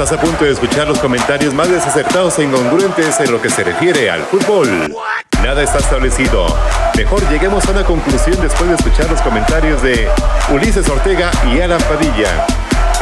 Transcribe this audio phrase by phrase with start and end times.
[0.00, 3.64] Estás a punto de escuchar los comentarios más desacertados e incongruentes en lo que se
[3.64, 4.94] refiere al fútbol.
[5.42, 6.46] Nada está establecido.
[6.96, 10.08] Mejor lleguemos a una conclusión después de escuchar los comentarios de
[10.54, 12.46] Ulises Ortega y Alan Padilla.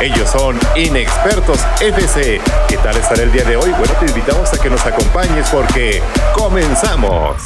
[0.01, 2.41] Ellos son Inexpertos FC.
[2.67, 3.73] ¿Qué tal estará el día de hoy?
[3.73, 6.03] Bueno, te invitamos a que nos acompañes porque
[6.35, 7.37] comenzamos.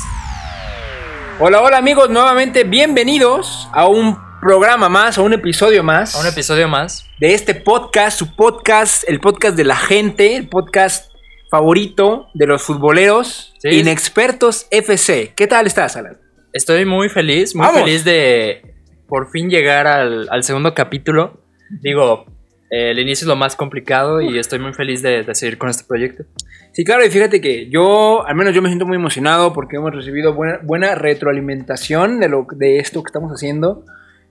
[1.41, 6.15] Hola, hola amigos, nuevamente bienvenidos a un programa más, a un episodio más.
[6.15, 7.07] A un episodio más.
[7.19, 11.13] De este podcast, su podcast, el podcast de la gente, el podcast
[11.51, 13.81] favorito de los futboleros, Sí.
[13.81, 15.33] Inexpertos FC.
[15.37, 16.17] ¿Qué tal estás, Alan?
[16.53, 17.83] Estoy muy feliz, muy Vamos.
[17.83, 18.63] feliz de
[19.07, 21.43] por fin llegar al, al segundo capítulo.
[21.83, 22.25] Digo,
[22.71, 25.69] eh, el inicio es lo más complicado y estoy muy feliz de, de seguir con
[25.69, 26.25] este proyecto.
[26.73, 29.93] Sí, claro, y fíjate que yo, al menos yo me siento muy emocionado porque hemos
[29.95, 33.85] recibido buena, buena retroalimentación de, lo, de esto que estamos haciendo.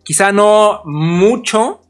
[0.09, 1.81] Quizá no mucho,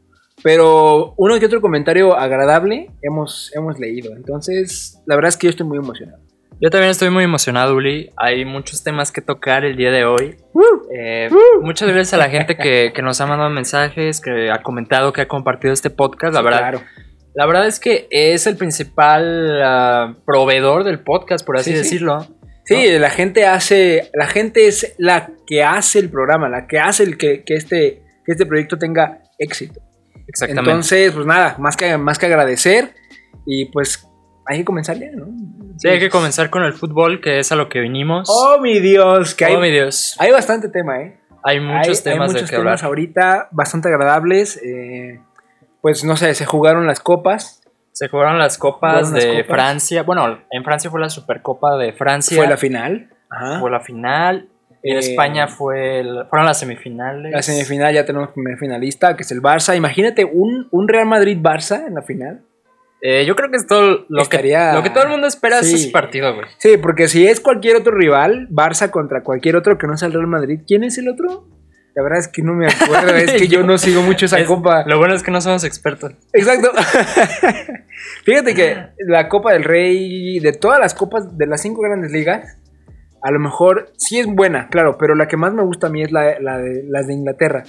[0.44, 4.14] pero uno que otro comentario agradable hemos, hemos leído.
[4.14, 6.20] Entonces, la verdad es que yo estoy muy emocionado.
[6.59, 8.09] Yo también estoy muy emocionado, Uli.
[8.17, 10.36] Hay muchos temas que tocar el día de hoy.
[10.94, 11.30] Eh,
[11.62, 15.22] Muchas gracias a la gente que, que nos ha mandado mensajes, que ha comentado, que
[15.22, 16.34] ha compartido este podcast.
[16.34, 16.81] La Sí, verdad, Claro.
[17.36, 21.84] la verdad es que es el principal ah, proveedor del podcast, por así Sí, sí.
[21.84, 22.28] decirlo.
[22.66, 27.03] Sí, la gente hace, la gente es la que hace el programa, la que hace
[27.03, 29.81] el que, que este, que este proyecto tenga éxito.
[30.27, 30.69] Exactamente.
[30.69, 32.94] Entonces, pues nada, más que, más que agradecer
[33.45, 34.08] y pues
[34.45, 35.25] hay que comenzar ya, ¿no?
[35.77, 38.30] sí, hay que comenzar con el fútbol, que es a lo que vinimos.
[38.31, 40.16] Oh, mi Dios, que hay, oh, mi Dios.
[40.19, 41.19] hay bastante tema, ¿eh?
[41.44, 42.85] Hay muchos hay, hay temas de muchos que temas hablar.
[42.85, 44.61] ahorita bastante agradables.
[44.63, 45.19] eh,
[45.81, 47.63] pues no sé, se jugaron las copas.
[47.94, 49.47] Se jugaron las copas Jugaron las de copas.
[49.47, 50.03] Francia.
[50.03, 52.38] Bueno, en Francia fue la Supercopa de Francia.
[52.38, 53.09] Fue la final.
[53.30, 53.59] Ajá.
[53.59, 54.48] Fue la final.
[54.81, 57.31] En Eh, España fue el- fueron las semifinales.
[57.33, 59.75] La semifinal ya tenemos primer finalista, que es el Barça.
[59.75, 62.41] Imagínate un, un Real Madrid-Barça en la final.
[63.02, 65.62] Eh, yo creo que es todo lo, Estaría- que, lo que todo el mundo espera
[65.63, 65.73] Sí.
[65.75, 66.47] es ese partido, güey.
[66.57, 70.13] Sí, porque si es cualquier otro rival, Barça contra cualquier otro que no sea el
[70.13, 71.45] Real Madrid, ¿quién es el otro?
[71.95, 74.47] La verdad es que no me acuerdo, es que yo no sigo mucho esa Es-
[74.47, 74.84] copa.
[74.85, 76.13] Lo bueno es que no somos expertos.
[76.34, 76.72] Exacto.
[78.25, 82.57] Fíjate que la Copa del Rey, de todas las copas de las cinco grandes ligas,
[83.22, 86.02] a lo mejor sí es buena, claro, pero la que más me gusta a mí
[86.02, 87.63] es la, la de, las de Inglaterra,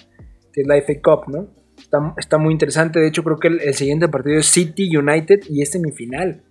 [0.52, 1.48] que es la FA Cup, ¿no?
[1.78, 5.40] Está, está muy interesante, de hecho creo que el, el siguiente partido es City United
[5.48, 6.42] y es semifinal.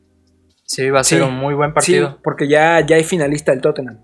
[0.65, 1.27] Sí, va a ser Sí.
[1.27, 2.19] un muy buen Sí, partido.
[2.23, 3.99] porque ya, ya hay finalista el Tottenham.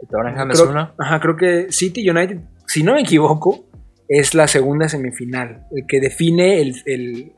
[0.00, 0.92] El Tottenham es uno.
[0.98, 3.66] ajá, creo que City United, si no me equivoco,
[4.08, 5.66] es la segunda semifinal.
[5.70, 6.74] El que define el.
[6.86, 7.32] el-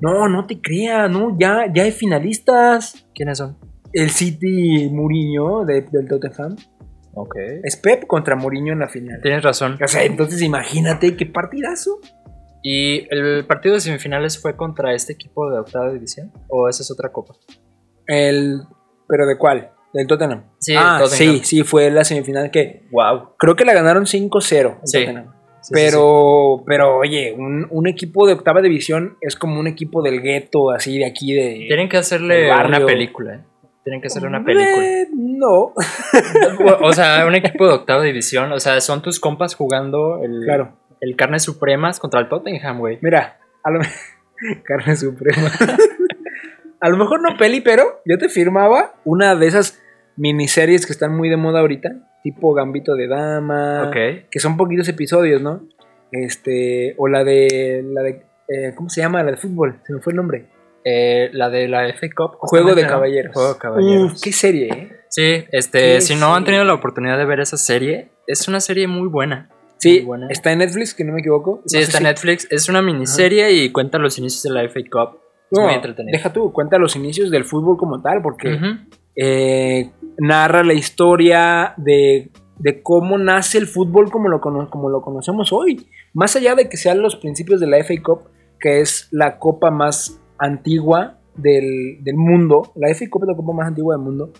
[0.00, 3.06] No, no te creas, no, ya, ya hay finalistas.
[3.14, 3.56] ¿Quiénes son?
[3.96, 6.56] El City Mourinho de- del Tottenham.
[7.14, 7.34] Ok.
[7.64, 9.20] Es Pep contra Mourinho en la final.
[9.22, 9.78] Tienes razón.
[9.82, 11.98] O sea, entonces imagínate qué partidazo.
[12.62, 16.32] ¿Y el partido de semifinales fue contra este equipo de octava división?
[16.48, 17.34] ¿O esa es otra copa?
[18.06, 18.60] El.
[19.08, 19.70] ¿Pero de cuál?
[19.94, 20.44] Del Tottenham.
[20.58, 21.36] Sí, ah, Tottenham.
[21.36, 22.82] sí, sí, fue la semifinal que.
[22.90, 23.30] Wow.
[23.38, 24.78] Creo que la ganaron 5-0.
[24.82, 24.98] el Sí.
[25.00, 25.32] Tottenham.
[25.72, 30.70] Pero, pero oye, un, un equipo de octava división es como un equipo del gueto,
[30.70, 31.64] así de aquí de.
[31.66, 33.34] Tienen que hacerle una película.
[33.36, 33.40] ¿eh?
[33.86, 34.84] Tienen que hacerle una película.
[34.84, 35.72] Eh, no.
[36.82, 38.50] o sea, un equipo de octava división.
[38.50, 40.72] O sea, son tus compas jugando el, Claro.
[41.00, 42.98] el carne supremas contra el Tottenham, güey.
[43.00, 43.78] Mira, a lo
[44.64, 45.48] Carne suprema.
[46.80, 49.80] a lo mejor no peli, pero yo te firmaba una de esas
[50.16, 51.90] miniseries que están muy de moda ahorita,
[52.24, 54.28] tipo Gambito de Dama, Ok.
[54.30, 55.62] que son poquitos episodios, ¿no?
[56.10, 59.22] Este, o la de la de eh, ¿cómo se llama?
[59.22, 60.46] La de fútbol, se me fue el nombre.
[60.88, 62.36] Eh, la de la FA Cup.
[62.38, 63.32] Juego de caballeros.
[63.34, 64.12] Juego de caballeros.
[64.12, 64.92] Uf, qué serie, ¿eh?
[65.08, 68.86] Sí, este, si no han tenido la oportunidad de ver esa serie, es una serie
[68.86, 69.48] muy buena.
[69.78, 70.28] Sí, Muy buena.
[70.30, 71.62] está en Netflix, que no me equivoco.
[71.66, 72.46] Sí, No está en si- Netflix.
[72.52, 75.18] Es una miniserie y cuenta los inicios de la FA Cup.
[75.50, 76.16] Es No, muy entretenido.
[76.16, 78.56] deja tú, cuenta los inicios del fútbol como tal, porque
[79.16, 85.02] eh, narra la historia de, de cómo nace el fútbol como lo, cono- como lo
[85.02, 85.88] conocemos hoy.
[86.14, 88.28] Más allá de que sean los principios de la FA Cup,
[88.60, 93.52] que es la copa más antigua del, del mundo, la FA Cup es la copa
[93.52, 94.32] más antigua del mundo,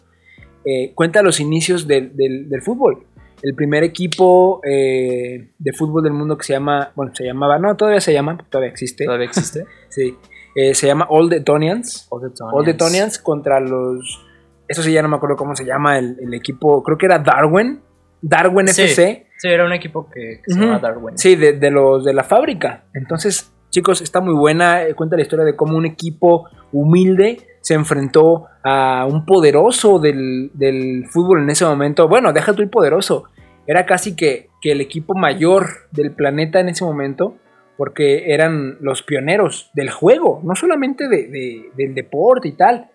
[0.64, 3.04] eh, cuenta los inicios del, del- del fútbol.
[3.42, 7.76] El primer equipo eh, de fútbol del mundo que se llama, bueno, se llamaba, no,
[7.76, 9.64] todavía se llama, todavía existe, Todavía existe.
[9.90, 10.16] sí,
[10.54, 12.06] eh, se llama All the Tonians.
[12.10, 12.54] All the Tonians.
[12.58, 14.24] All the Tonians contra los.
[14.66, 16.82] Eso sí, ya no me acuerdo cómo se llama el, el equipo.
[16.82, 17.80] Creo que era Darwin.
[18.22, 18.82] Darwin Sí.
[18.82, 19.26] FC.
[19.36, 21.18] Sí, era un equipo que, que se llama Darwin.
[21.18, 22.84] Sí, de, de los de la fábrica.
[22.94, 24.82] Entonces, chicos, está muy buena.
[24.84, 30.50] eh, Cuenta la historia de cómo un equipo humilde se enfrentó a un poderoso del,
[30.54, 32.08] del fútbol en ese momento.
[32.08, 33.24] Bueno, deja tú el poderoso.
[33.66, 37.36] Era casi que, que el equipo mayor del planeta en ese momento
[37.76, 42.88] porque eran los pioneros del juego, no solamente de- de- del deporte y tal,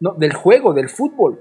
[0.00, 1.38] no, del juego, del fútbol.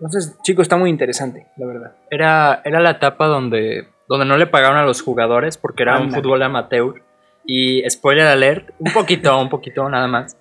[0.00, 1.92] Entonces, chicos, está muy interesante, la verdad.
[2.10, 6.10] Era, era la etapa donde, donde no le pagaron a los jugadores porque era un
[6.22, 6.94] fútbol amateur.
[7.46, 10.36] Y spoiler alert, un poquito, un poquito nada más.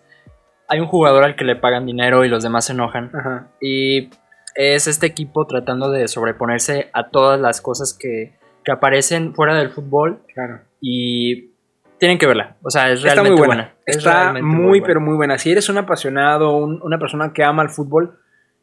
[0.68, 3.12] Hay un jugador al que le pagan dinero y los demás se enojan.
[3.14, 3.48] Ajá.
[3.62, 4.10] Y
[4.56, 9.70] es este equipo tratando de sobreponerse a todas las cosas que, que aparecen fuera del
[9.72, 10.22] fútbol.
[10.34, 10.62] Claro.
[10.80, 11.52] Y
[12.00, 12.56] tienen que verla.
[12.64, 13.64] O sea, es Está realmente muy buena.
[13.64, 13.76] buena.
[13.86, 14.86] Es Está muy, buena.
[14.88, 15.38] pero muy buena.
[15.38, 18.20] Si eres un apasionado, un- una persona que ama el fútbol,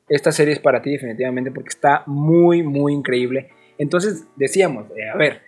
[0.09, 3.51] esta serie es para ti definitivamente porque está muy, muy increíble.
[3.79, 5.43] Entonces, decíamos, eh, a ver,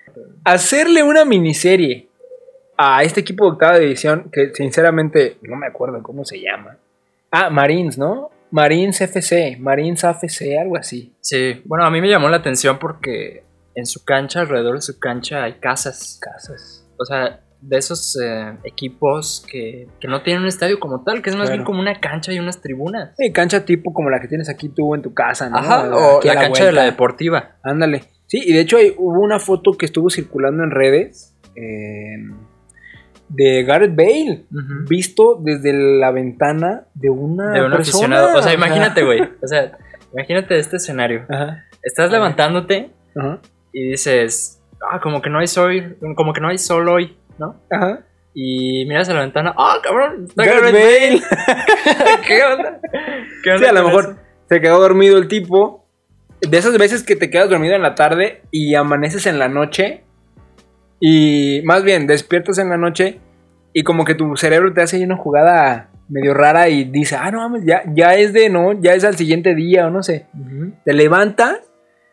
[0.45, 2.09] hacerle una miniserie
[2.77, 6.79] a este equipo de octava división, que sinceramente no me acuerdo cómo se llama.
[7.31, 8.31] Ah, Marines, ¿no?
[8.51, 11.15] Marines FC, Marines AFC, algo así.
[11.21, 14.99] Sí, bueno, a mí me llamó la atención porque en su cancha, alrededor de su
[14.99, 16.19] cancha, hay casas.
[16.21, 16.87] Casas.
[16.99, 21.31] O sea, de esos eh, equipos que, que no tienen un estadio como tal, que
[21.31, 21.59] es más Claro.
[21.59, 23.15] bien como una cancha y unas tribunas.
[23.17, 25.57] Sí, cancha tipo como la que tienes aquí tú en tu casa, ¿no?
[25.57, 27.57] Ajá, o la cancha de la deportiva.
[27.63, 28.03] Ándale.
[28.27, 32.17] Sí, y de hecho hay- hubo una foto que estuvo circulando en redes eh,
[33.35, 34.45] de Gareth Bale,
[34.89, 38.17] visto desde la ventana de una, De un persona.
[38.17, 38.39] aficionado.
[38.39, 39.23] O sea, imagínate, güey.
[39.43, 39.73] O sea,
[40.13, 41.25] imagínate este escenario.
[41.29, 42.15] Ajá, Estás Ajá.
[42.17, 43.41] levantándote ajá,
[43.73, 47.61] y dices, ah, como que no hay sol, como que no hay sol hoy, ¿no?
[47.71, 48.01] ajá.
[48.35, 51.21] Y miras a la ventana, ah, cabrón, está Gareth Gareth Bale.
[51.21, 52.21] Bale.
[52.27, 52.81] ¿Qué onda?
[53.45, 54.17] ¿Qué onda Sí, a lo mejor eso?
[54.49, 55.87] se quedó dormido el tipo.
[56.41, 60.03] De esas veces que te quedas dormido en la tarde y amaneces en la noche.
[60.99, 63.21] Y más bien, despiertas en la noche
[63.73, 67.31] y como que tu cerebro te hace ahí una jugada medio rara y dice, ah,
[67.31, 70.27] no mames, ya, ya es de, no, ya es al siguiente día o no sé.
[70.85, 71.59] Te levantas,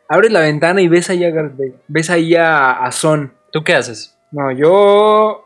[0.07, 3.33] abres la ventana y ves ahí a Gareth Bale, ves ahí a, a Son.
[3.51, 4.17] ¿Tú qué haces?
[4.31, 5.45] No, yo...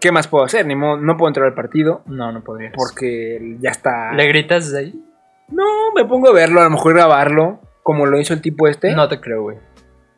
[0.00, 0.64] ¿Qué más puedo hacer?
[0.66, 2.72] Ni modo, no puedo entrar al partido No, no podrías.
[2.76, 4.12] porque ya está...
[4.12, 5.04] ¿Le gritas desde ahí?
[5.48, 8.94] No, me pongo a verlo, a lo mejor grabarlo, como lo hizo el tipo este.
[8.94, 9.56] No te creo, güey.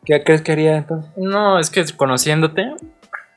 [0.03, 1.11] ¿Qué crees que haría entonces?
[1.15, 2.73] No, es que conociéndote,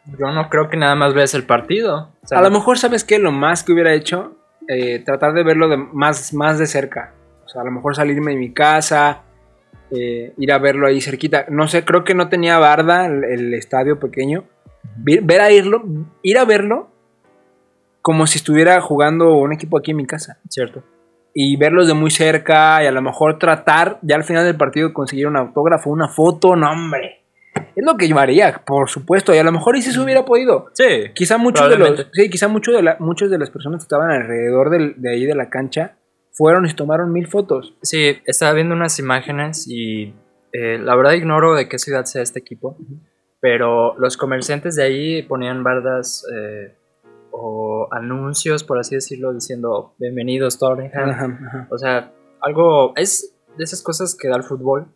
[0.06, 2.11] yo no creo que nada más veas el partido.
[2.23, 3.19] O sea, a lo mejor, ¿sabes qué?
[3.19, 4.37] Lo más que hubiera hecho,
[4.69, 7.15] eh, tratar de verlo de más, más de cerca.
[7.45, 9.23] O sea, a lo mejor salirme de mi casa,
[9.91, 11.47] eh, ir a verlo ahí cerquita.
[11.49, 14.45] No sé, creo que no tenía barda el, el estadio pequeño.
[14.97, 15.83] Ver a irlo,
[16.23, 16.91] ir a verlo
[18.03, 20.39] como si estuviera jugando un equipo aquí en mi casa.
[20.51, 20.83] Cierto.
[21.37, 24.93] y verlos de muy cerca y a lo mejor tratar ya al final del partido
[24.93, 27.24] conseguir un autógrafo, una foto, no hombre.
[27.77, 30.25] Es lo que yo haría, por supuesto, y a lo mejor y si se hubiera
[30.25, 30.67] podido.
[30.75, 31.11] Sí.
[31.15, 34.11] Quizá muchos de los, sí, quizá mucho de la, muchas de las personas que estaban
[34.11, 35.97] alrededor del- de ahí de la cancha
[36.33, 37.75] fueron y tomaron mil fotos.
[37.83, 40.15] Sí, estaba viendo unas imágenes y
[40.53, 42.77] eh, la verdad ignoro de qué ciudad sea este equipo,
[43.41, 46.75] pero los comerciantes de ahí ponían bardas eh,
[47.33, 51.67] o anuncios, por así decirlo, diciendo bienvenidos Tottenham.
[51.71, 54.87] O sea, algo es de esas cosas que da el fútbol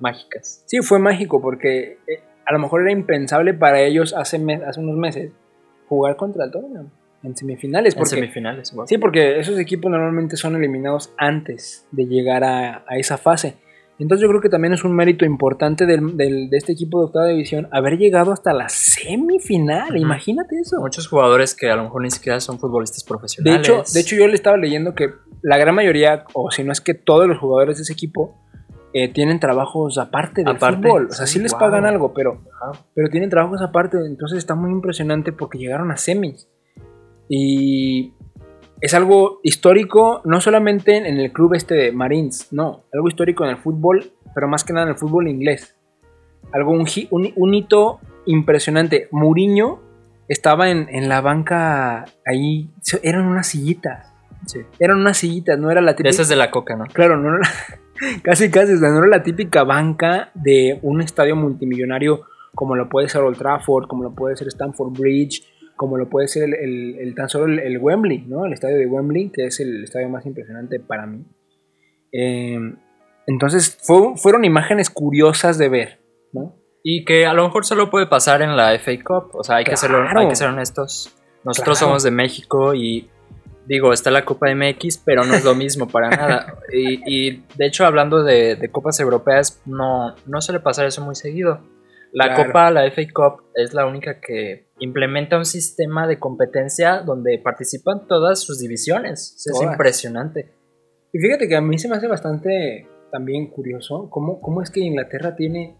[0.00, 0.62] mágicas.
[0.66, 4.80] Sí, fue mágico porque eh, a lo mejor era impensable para ellos hace, me- hace
[4.80, 5.32] unos meses
[5.88, 6.88] jugar contra el Tottenham
[7.22, 7.96] en semifinales.
[7.96, 8.72] En semifinales.
[8.74, 8.86] wow.
[8.86, 13.56] Sí, porque esos equipos normalmente son eliminados antes de llegar a, a esa fase.
[14.00, 17.06] Entonces yo creo que también es un mérito importante del- del- de este equipo de
[17.06, 19.96] octava división haber llegado hasta la semifinal.
[19.96, 20.80] Imagínate eso.
[20.80, 23.68] Muchos jugadores que a lo mejor ni siquiera son futbolistas De profesionales.
[23.68, 25.08] hecho, de hecho, yo le estaba leyendo que
[25.42, 28.36] la gran mayoría, o si no es que todos los jugadores de ese equipo,
[28.92, 31.08] eh, tienen trabajos aparte del Aparte, fútbol.
[31.10, 31.60] O sea, sí, sí les wow.
[31.60, 32.80] pagan algo, pero, Ajá.
[32.94, 33.98] pero tienen trabajos aparte.
[34.06, 36.48] Entonces está muy impresionante porque llegaron a semis.
[37.28, 38.14] Y
[38.80, 43.50] es algo histórico, no solamente en el club este de Marines, no, algo histórico en
[43.50, 45.76] el fútbol, pero más que nada en el fútbol inglés.
[46.52, 49.08] Algo, un, hi- un- un hito impresionante.
[49.10, 49.80] Mourinho
[50.28, 52.70] estaba en, en la banca ahí,
[53.02, 54.14] eran unas sillitas.
[54.46, 54.60] Sí.
[54.78, 56.10] Eran unas sillitas, no era la típica.
[56.10, 56.84] esas de la coca, ¿no?
[56.86, 57.48] Claro, no era
[58.22, 62.22] casi casi, o sea, no era la típica banca de un estadio multimillonario
[62.54, 65.42] como lo puede ser Old Trafford, como lo puede ser Stamford Bridge,
[65.76, 68.46] como lo puede ser el, el- el- tan solo el, el Wembley, ¿no?
[68.46, 71.24] El estadio de Wembley, que es el estadio más impresionante para mí.
[72.12, 72.58] Eh,
[73.26, 76.00] entonces, fue- fueron imágenes curiosas de ver,
[76.32, 76.56] ¿no?
[76.82, 79.30] Y que a lo mejor solo puede pasar en la FA Cup.
[79.34, 80.18] O sea, hay, que, Claro.
[80.20, 81.14] hay que ser honestos.
[81.44, 81.90] Nosotros Claro.
[81.90, 83.08] somos de México y
[83.68, 86.54] digo, está la Copa MX, pero no es lo mismo para nada.
[86.72, 91.14] Y, y, de hecho, hablando de, de copas europeas, no, no suele pasar eso muy
[91.14, 91.60] seguido.
[92.12, 92.46] La Claro.
[92.46, 98.06] Copa, la FA Cup, es la única que implementa un sistema de competencia donde participan
[98.06, 99.34] todas sus divisiones.
[99.36, 99.72] Es Todas.
[99.72, 100.54] impresionante.
[101.12, 104.80] Y fíjate que a mí se me hace bastante también curioso cómo, cómo es que
[104.80, 105.76] Inglaterra tiene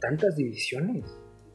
[0.00, 1.04] tantas divisiones.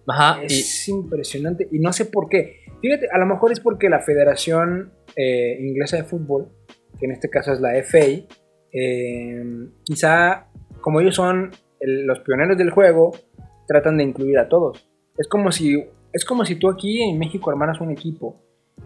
[0.09, 1.67] Ajá, y Es impresionante.
[1.71, 2.57] Y no sé por qué.
[2.81, 6.49] Fíjate, a lo mejor es porque la Federación eh, Inglesa de Fútbol,
[6.99, 8.25] que en este caso es la FA,
[8.71, 9.43] eh,
[9.83, 10.47] quizá
[10.81, 13.11] como ellos son el- los pioneros del juego,
[13.67, 14.89] tratan de incluir a todos.
[15.17, 18.41] Es como si, es como si tú aquí en México armaras un equipo.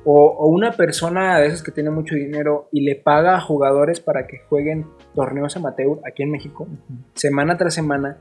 [0.05, 3.99] O, o una persona de esas que tiene mucho dinero y le paga a jugadores
[3.99, 6.67] para que jueguen torneos amateur aquí en México,
[7.13, 8.17] semana tras semana,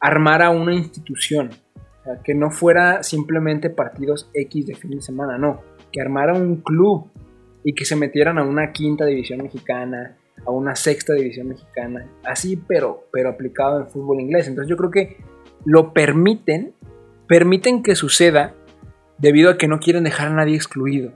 [0.00, 1.50] armara una institución.
[2.06, 5.60] Sea, que no fuera simplemente partidos X de fin de semana, no.
[5.92, 7.10] Que armara un club
[7.64, 12.06] y que se metieran a una quinta división mexicana, a una sexta división mexicana.
[12.24, 14.48] Así, pero, pero aplicado en fútbol inglés.
[14.48, 15.16] Entonces yo creo que
[15.64, 16.72] lo permiten,
[17.26, 18.54] permiten que suceda
[19.18, 21.12] debido a que no quieren dejar a nadie excluido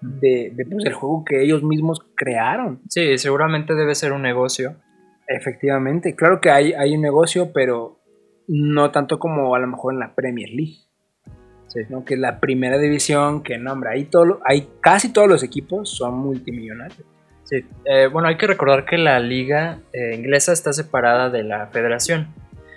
[0.00, 2.80] de, de, pues, del juego que ellos mismos crearon.
[2.88, 4.76] sí, seguramente debe ser un negocio.
[5.26, 7.99] Efectivamente, claro que hay, hay un negocio, pero
[8.50, 10.78] no tanto como a lo mejor en la Premier League.
[11.68, 11.80] Sí.
[11.88, 12.04] ¿no?
[12.04, 15.88] Que es la primera división, que no, hombre, ahí, todo, ahí casi todos los equipos
[15.88, 17.06] son multimillonarios.
[17.44, 21.68] Sí, eh, bueno, hay que recordar que la liga eh, inglesa está separada de la
[21.68, 22.28] federación.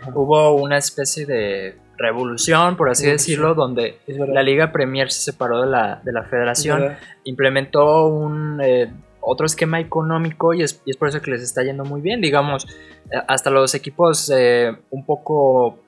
[0.02, 0.12] Ajá.
[0.14, 5.68] Hubo una especie de revolución, por así decirlo, donde la liga Premier se separó de
[5.68, 8.92] la, de la federación, implementó un eh,
[9.26, 12.22] otro esquema económico y es, y es por eso que les está yendo muy bien,
[12.22, 12.66] digamos,
[13.12, 15.80] eh, hasta los equipos eh, un poco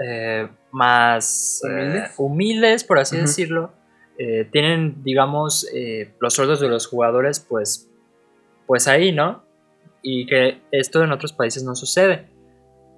[0.00, 2.84] eh, más eh, ¿Humildes?
[2.84, 3.72] por así decirlo,
[4.50, 5.66] tienen, digamos,
[6.20, 7.90] los sueldos de los jugadores, pues,
[8.66, 9.44] pues ahí, ¿no?
[10.00, 12.30] Y que esto en otros países no sucede.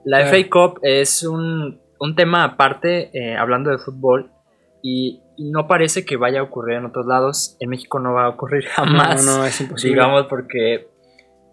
[0.05, 0.27] La.
[0.27, 4.31] FA Cup es un, un tema aparte, hablando de fútbol,
[4.81, 7.57] y no parece que vaya a ocurrir en otros lados.
[7.61, 9.95] En México no va a ocurrir jamás, No, no, es imposible.
[9.95, 10.89] digamos, porque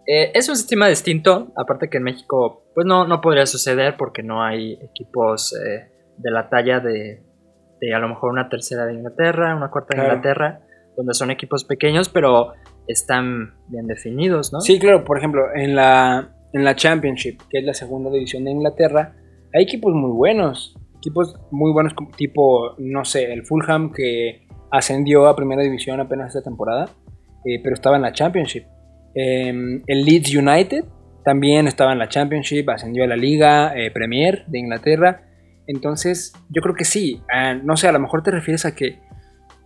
[0.08, 1.52] eh, es un sistema distinto.
[1.58, 6.32] Aparte que en México, pues no, no podría suceder porque no hay equipos eh, de
[6.32, 7.22] la talla de,
[7.82, 10.16] de a lo mejor una tercera de Inglaterra, una cuarta de Claro.
[10.16, 10.60] Inglaterra,
[10.98, 12.54] donde son equipos pequeños, pero
[12.88, 14.62] están bien definidos, ¿no?
[14.62, 18.52] Sí, claro, por ejemplo, en la, en la Championship, que es la segunda división de
[18.52, 19.16] Inglaterra,
[19.54, 20.76] hay equipos muy buenos.
[21.06, 26.42] Equipos muy buenos, tipo, no sé, el Fulham que ascendió a primera división apenas esta
[26.42, 26.90] temporada,
[27.46, 28.64] eh, pero estaba en la Championship.
[29.14, 30.84] Em, el Leeds United
[31.24, 35.22] también estaba en la Championship, ascendió a la Liga eh, Premier de Inglaterra.
[35.68, 37.22] Entonces, yo creo que sí.
[37.32, 39.00] Ah, no sé, a lo mejor te refieres a que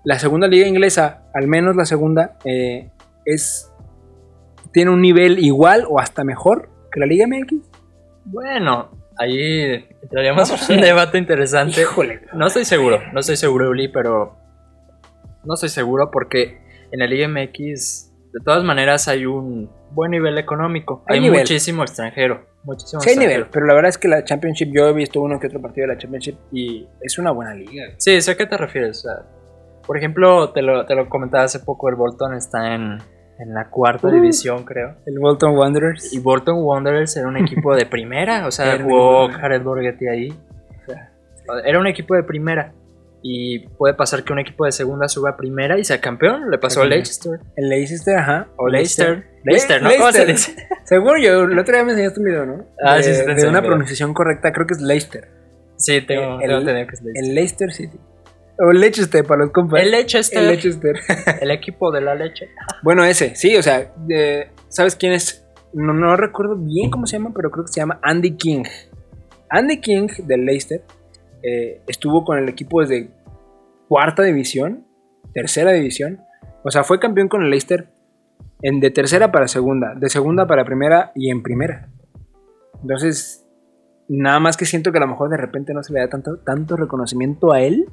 [0.03, 2.89] la segunda liga inglesa, al menos la segunda, eh,
[3.25, 3.72] es
[4.74, 7.55] tiene un nivel igual o hasta mejor que la Liga MX.
[8.25, 11.81] Bueno, ahí entraríamos en un debate interesante.
[11.81, 12.21] Híjole.
[12.33, 14.35] No estoy seguro, no estoy seguro, Uli, pero
[15.43, 16.57] no estoy seguro porque
[16.91, 21.03] en la Liga MX, de todas maneras, hay un buen nivel económico.
[21.07, 21.41] Hay Hay, nivel.
[21.41, 22.47] muchísimo extranjero.
[22.63, 23.38] Muchísimo Sí hay extranjero.
[23.38, 25.88] nivel, pero la verdad es que la Championship, yo he visto uno que otro partido
[25.88, 27.85] de la Championship y es una buena liga.
[27.97, 28.99] Sí, sé a qué te refieres.
[28.99, 29.25] o sea,
[29.85, 32.97] por ejemplo, te lo, te lo comentaba hace poco, el Bolton está en,
[33.39, 34.12] en la cuarta Uh.
[34.12, 34.96] división, creo.
[35.05, 36.13] El Bolton Wanderers.
[36.13, 39.41] Y Bolton Wanderers era un equipo de primera, o sea, Era un jugó equipo de-
[39.41, 40.29] Jared Borghetti ahí.
[40.88, 41.12] O sea,
[41.65, 42.74] era un equipo de primera.
[43.22, 46.50] Y puede pasar que un equipo de segunda suba a primera y sea campeón.
[46.50, 47.00] Le pasó a Campeón.
[47.00, 47.39] Leicester.
[47.58, 48.48] El Leicester, ajá.
[48.55, 49.17] O Leicester.
[49.43, 49.89] Le- Leicester, ¿no?
[49.98, 50.55] ¿Cómo se dice?
[50.86, 52.65] Seguro yo, el otro día me enseñaste un video, ¿no?
[52.81, 55.27] Ah, de, sí, sí, De una pronunciación correcta, creo que es Leicester.
[55.75, 57.13] Sí, tengo, El- tengo que es Leicester.
[57.15, 58.00] El Leicester City.
[58.61, 59.81] O Leicester para los compas.
[59.81, 60.37] El Leicester.
[60.37, 60.95] El El, Leicester.
[61.51, 62.49] equipo de la leche.
[62.83, 63.93] Bueno, ese, sí, o sea,
[64.67, 65.45] ¿sabes quién es?
[65.73, 68.63] No, no recuerdo bien cómo se llama, pero creo que se llama Andy King.
[69.49, 70.83] Andy King del Leicester
[71.41, 73.09] eh, estuvo con el equipo desde
[73.87, 74.85] cuarta división,
[75.33, 76.19] tercera división.
[76.63, 77.89] O sea, fue campeón con el Leicester
[78.61, 81.89] en de tercera para segunda, de segunda para primera y en primera.
[82.81, 83.45] Entonces,
[84.09, 86.39] nada más que siento que a lo mejor de repente no se le da tanto,
[86.39, 87.87] tanto reconocimiento a él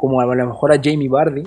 [0.00, 1.44] como a lo mejor a Jamie Vardy.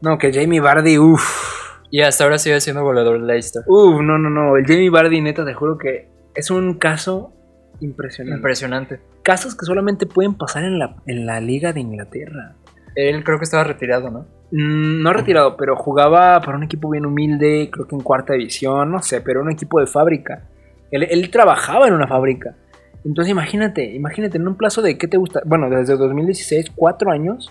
[0.00, 1.60] No, que Jamie Vardy, uff.
[1.90, 3.62] Y hasta ahora sigue siendo goleador del Leicester.
[3.66, 4.56] Uf, no, no, no.
[4.56, 7.32] El Jamie Vardy, neta, te juro que es un caso
[7.80, 8.38] impresionante.
[8.38, 9.00] Impresionante.
[9.22, 12.54] Casos que solamente pueden pasar en la, en la Liga de Inglaterra.
[12.94, 14.20] Él creo que estaba retirado, ¿no?
[14.52, 18.90] Mm, no retirado, pero jugaba para un equipo bien humilde, creo que en cuarta división,
[18.90, 20.44] no sé, pero un equipo de fábrica.
[20.90, 22.54] Él, él trabajaba en una fábrica.
[23.04, 25.40] Entonces imagínate, imagínate, en un plazo de, ¿qué te gusta?
[25.46, 27.50] Bueno, desde 2016, cuatro años,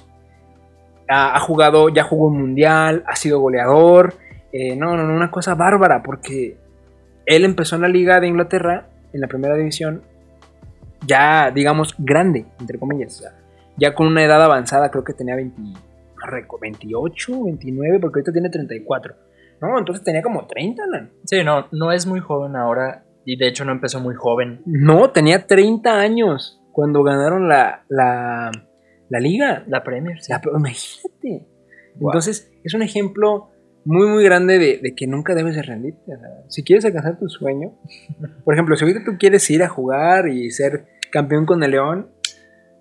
[1.07, 4.13] ha, jugado, ya jugó un mundial, ha sido goleador.
[4.51, 6.57] Eh, no, no, no, una cosa bárbara, porque
[7.25, 10.03] él empezó en la Liga de Inglaterra, en la primera división,
[11.05, 13.23] ya, digamos, grande, entre comillas.
[13.77, 15.73] ya con una edad avanzada, creo que tenía 20, no
[16.27, 19.15] recu- 28, 29, porque ahorita tiene 34.
[19.61, 21.11] No, entonces tenía como 30, Alan.
[21.25, 23.03] Sí, no, no es muy joven ahora.
[23.31, 24.61] Y de hecho no empezó muy joven.
[24.65, 28.49] No, tenía 30 años cuando ganaron la, la,
[29.09, 29.63] La liga.
[29.67, 30.31] La Premier, sí.
[30.31, 31.47] La- imagínate.
[32.01, 33.49] Entonces, es un ejemplo
[33.85, 36.11] muy, muy grande de, de que nunca debes de rendirte.
[36.47, 37.77] si quieres alcanzar tu sueño,
[38.45, 42.09] por ejemplo, si ahorita tú quieres ir a jugar y ser campeón con el León,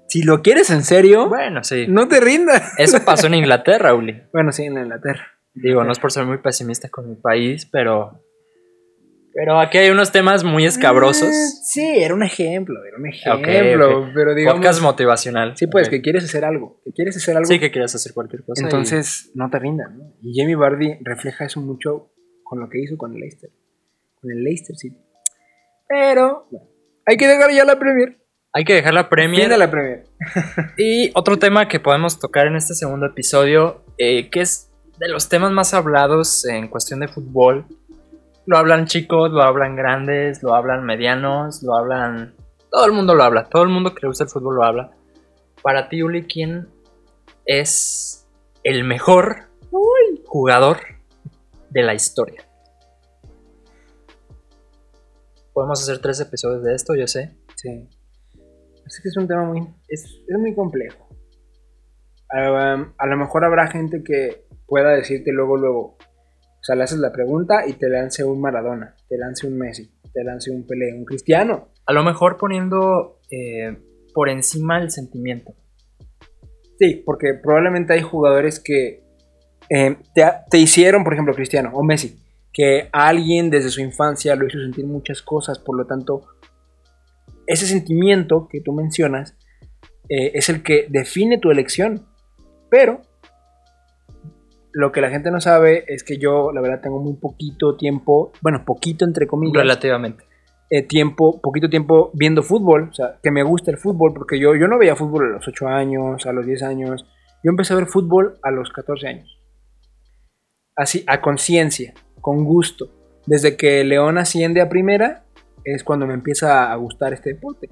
[0.07, 1.85] si lo quieres en serio, Bueno, sí.
[1.89, 2.73] no te rindas.
[2.79, 4.23] Eso pasó en Inglaterra, Uli.
[4.33, 5.27] Bueno, sí, en Inglaterra.
[5.53, 8.23] Digo, no es por ser muy pesimista con mi país, pero.
[9.35, 11.29] Pero aquí hay unos temas muy escabrosos.
[11.29, 14.11] Eh, sí, era un ejemplo, era un ejemplo.
[14.15, 14.59] Pero digamos.
[14.59, 15.57] Podcast motivacional.
[15.57, 16.81] sí, pues, que quieres hacer algo.
[16.85, 17.47] Que quieres hacer algo.
[17.47, 18.63] Sí, que quieras hacer cualquier cosa.
[18.63, 20.13] y- Entonces, no te rindas, ¿no?
[20.23, 22.11] Y Jamie Vardy refleja eso mucho
[22.43, 23.51] con lo que hizo con el Leicester.
[24.21, 24.97] Con el Leicester City.
[25.89, 26.67] Pero, bueno,
[27.07, 28.19] hay que dejar ya la Premier.
[28.53, 29.57] Hay que dejar Premier.
[29.57, 30.05] la Premier.
[30.79, 35.29] Y otro tema que podemos tocar en este segundo episodio, eh, que es de los
[35.29, 37.67] temas más hablados en cuestión de fútbol.
[38.49, 42.35] Lo hablan chicos, lo hablan grandes, lo hablan medianos, lo hablan...
[42.71, 44.91] Todo el mundo lo habla, todo el mundo que le gusta el fútbol lo habla.
[45.63, 46.67] Para ti, Uli, ¿quién
[47.45, 48.27] es
[48.65, 49.51] el mejor
[50.25, 50.79] jugador
[51.69, 52.49] de la historia?
[55.53, 57.37] Podemos hacer tres episodios de esto, yo sé.
[57.55, 57.87] Sí.
[58.87, 59.61] Es que es un tema muy.
[59.89, 61.07] Es, es muy complejo.
[62.33, 65.98] A, a lo mejor habrá gente que pueda decirte luego, luego.
[66.69, 69.91] O sea, le haces la pregunta y te lance un Maradona, te lance un Messi,
[70.13, 71.69] te lance un Pelé, un Cristiano.
[71.87, 73.75] A lo mejor poniendo eh,
[74.13, 75.55] por encima el sentimiento.
[76.79, 79.03] Sí, porque probablemente hay jugadores que
[79.71, 82.19] eh, te, te hicieron, por ejemplo, Cristiano o Messi,
[82.53, 86.21] que alguien desde su infancia lo hizo sentir muchas cosas, por lo tanto,
[87.47, 89.39] ese sentimiento que tú mencionas
[90.11, 92.07] eh, es el que define tu elección.
[92.69, 93.01] Pero
[94.79, 98.31] lo que la gente no sabe es que yo, la verdad, tengo muy poquito tiempo,
[98.41, 100.23] bueno, poquito entre comillas, Relativamente.
[100.71, 104.55] eh, tiempo, poquito tiempo viendo fútbol, o sea, que me gusta el fútbol, porque yo,
[104.55, 107.05] yo no veía fútbol a los 8 años, a los 10 años,
[107.43, 109.41] yo empecé a ver fútbol a los 14 años.
[110.77, 112.87] Así, a conciencia, con gusto.
[113.27, 115.25] Desde que León asciende a primera,
[115.65, 117.69] es cuando me empieza a gustar este deporte.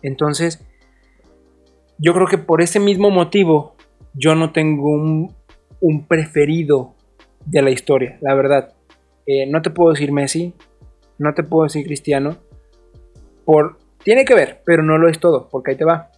[0.00, 0.66] Entonces,
[1.98, 3.76] yo creo que por ese mismo motivo,
[4.14, 5.36] yo no tengo un,
[5.80, 6.94] un preferido
[7.46, 8.74] de la historia, la verdad.
[9.26, 10.54] Eh, no te puedo decir Messi,
[11.18, 12.36] no te puedo decir Cristiano,
[13.44, 16.10] por tiene que ver, pero no lo es todo, porque ahí te va.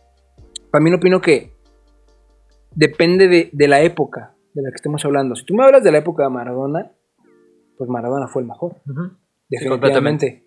[0.70, 1.52] Para mí opino que
[2.74, 5.34] depende de, de la época de la que estemos hablando.
[5.34, 6.92] Si tú me hablas de la época de Maradona,
[7.76, 9.16] pues Maradona fue el mejor, Ujú.
[9.48, 10.46] definitivamente.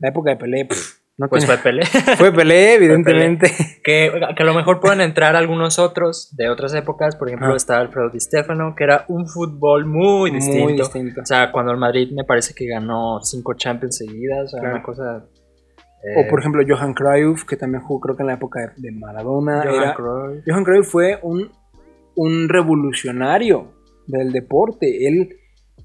[0.00, 1.84] la época de Pelé, pff, no Pues fue Pelé.
[2.16, 3.50] fue Pelé, evidentemente.
[3.84, 7.16] que, que a lo mejor pueden entrar algunos otros de otras épocas.
[7.16, 7.56] Por ejemplo, Ah.
[7.56, 10.64] está Alfredo Di Stefano, que era un fútbol muy distinto.
[10.64, 11.20] Muy distinto.
[11.20, 14.50] O sea, cuando el Madrid me parece que ganó cinco Champions seguidas.
[14.52, 14.74] Claro.
[14.74, 15.24] una cosa.
[16.16, 18.68] O eh, por ejemplo Johan Cruyff, que también jugó creo que en la época de,
[18.76, 19.62] de Maradona.
[19.62, 20.44] Johan era- Cruyff.
[20.46, 21.50] Johan Cruyff fue un,
[22.16, 23.72] un revolucionario
[24.06, 25.06] del deporte.
[25.08, 25.30] Él,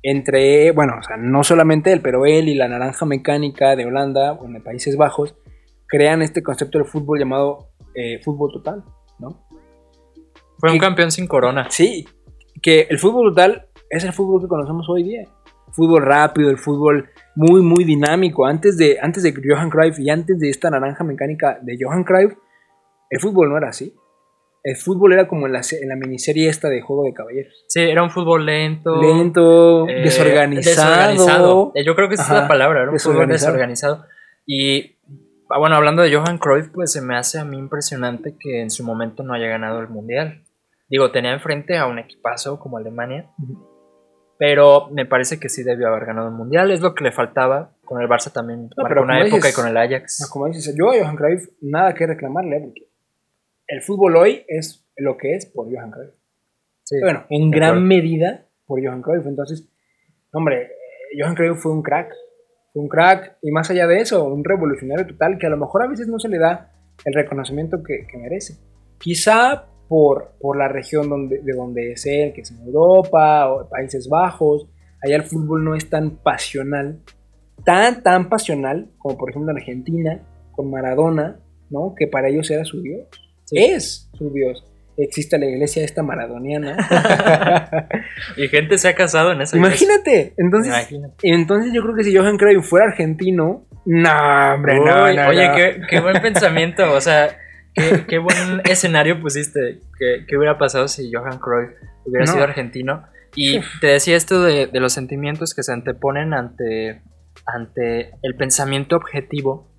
[0.04, 4.34] entre, bueno, o sea, no solamente él, pero él y la naranja mecánica de Holanda,
[4.34, 5.36] o de Países Bajos,
[5.88, 8.84] crean este concepto del fútbol llamado eh, fútbol total,
[9.20, 9.46] ¿no?
[10.58, 11.68] Fue un que- campeón sin corona.
[11.70, 12.06] Sí,
[12.62, 15.28] que el fútbol total es el fútbol que conocemos hoy día.
[15.72, 18.46] Fútbol rápido, el fútbol muy, muy dinámico.
[18.46, 22.34] Antes de, antes de Johan Cruyff y antes de esta naranja mecánica de Johan Cruyff,
[23.10, 23.94] el fútbol no era así.
[24.63, 27.65] El fútbol era como en la, en la miniserie esta de Juego de Caballeros.
[27.67, 29.02] Sí, era un fútbol lento.
[29.02, 30.76] Lento, eh, desorganizado.
[30.76, 31.72] desorganizado.
[31.76, 33.95] Eh, Yo creo que esa es la palabra, era un fútbol desorganizado.
[33.95, 34.06] desorganizado.
[34.45, 34.98] Y
[35.50, 38.69] ah, bueno, hablando de Johan Cruyff, pues se me hace a mí impresionante que en
[38.69, 40.43] su momento no haya ganado el mundial.
[40.89, 43.30] Digo, tenía enfrente a un equipazo como Alemania,
[44.38, 46.72] pero me parece que sí debió haber ganado el mundial.
[46.72, 47.76] Es lo que le faltaba.
[47.84, 50.19] Con el Barça también pero una época dices- y con el Ajax.
[50.22, 52.88] No, como dices, yo a Johan Cruyff nada que reclamarle, porque
[53.70, 56.14] el fútbol hoy es lo que es por Johan Cruyff.
[56.84, 57.88] Sí, Bueno, en gran acuerdo.
[57.88, 59.26] medida por Johan Cruyff.
[59.28, 59.70] Entonces,
[60.34, 60.70] hombre, eh,
[61.20, 62.12] Johan Cruyff fue un crack.
[62.74, 65.84] Fue un crack y más allá de eso, un revolucionario total que a lo mejor
[65.84, 66.72] a veces no se le da
[67.06, 68.56] el reconocimiento que, que merece.
[69.00, 73.70] Quizá por, por la región donde, de donde es él, que es en Europa o
[73.70, 74.68] Países Bajos.
[75.04, 77.02] Allá el fútbol no es tan pasional,
[77.64, 81.94] tan, tan pasional como por ejemplo en Argentina, con Maradona, ¿no?
[81.98, 83.08] Que para ellos era su Dios.
[83.52, 84.66] Es su Dios.
[84.98, 86.76] Existe la iglesia esta maradoniana.
[88.38, 89.86] y gente se ha casado en esa iglesia.
[89.86, 90.34] Imagínate.
[90.38, 91.16] Entonces, Imagínate.
[91.24, 95.56] entonces yo creo que si Johan Cruyff fuera argentino, no, hombre, no, oye, no.
[95.56, 96.92] Qué, qué buen pensamiento.
[96.94, 97.38] O sea,
[97.74, 99.80] qué, qué buen escenario pusiste.
[99.98, 101.72] ¿Qué, qué hubiera pasado si Johan Cruyff
[102.06, 102.32] hubiera No.
[102.34, 103.06] sido argentino?
[103.36, 107.02] Y te decía esto de, de los sentimientos que se anteponen ante,
[107.46, 109.70] ante el pensamiento objetivo.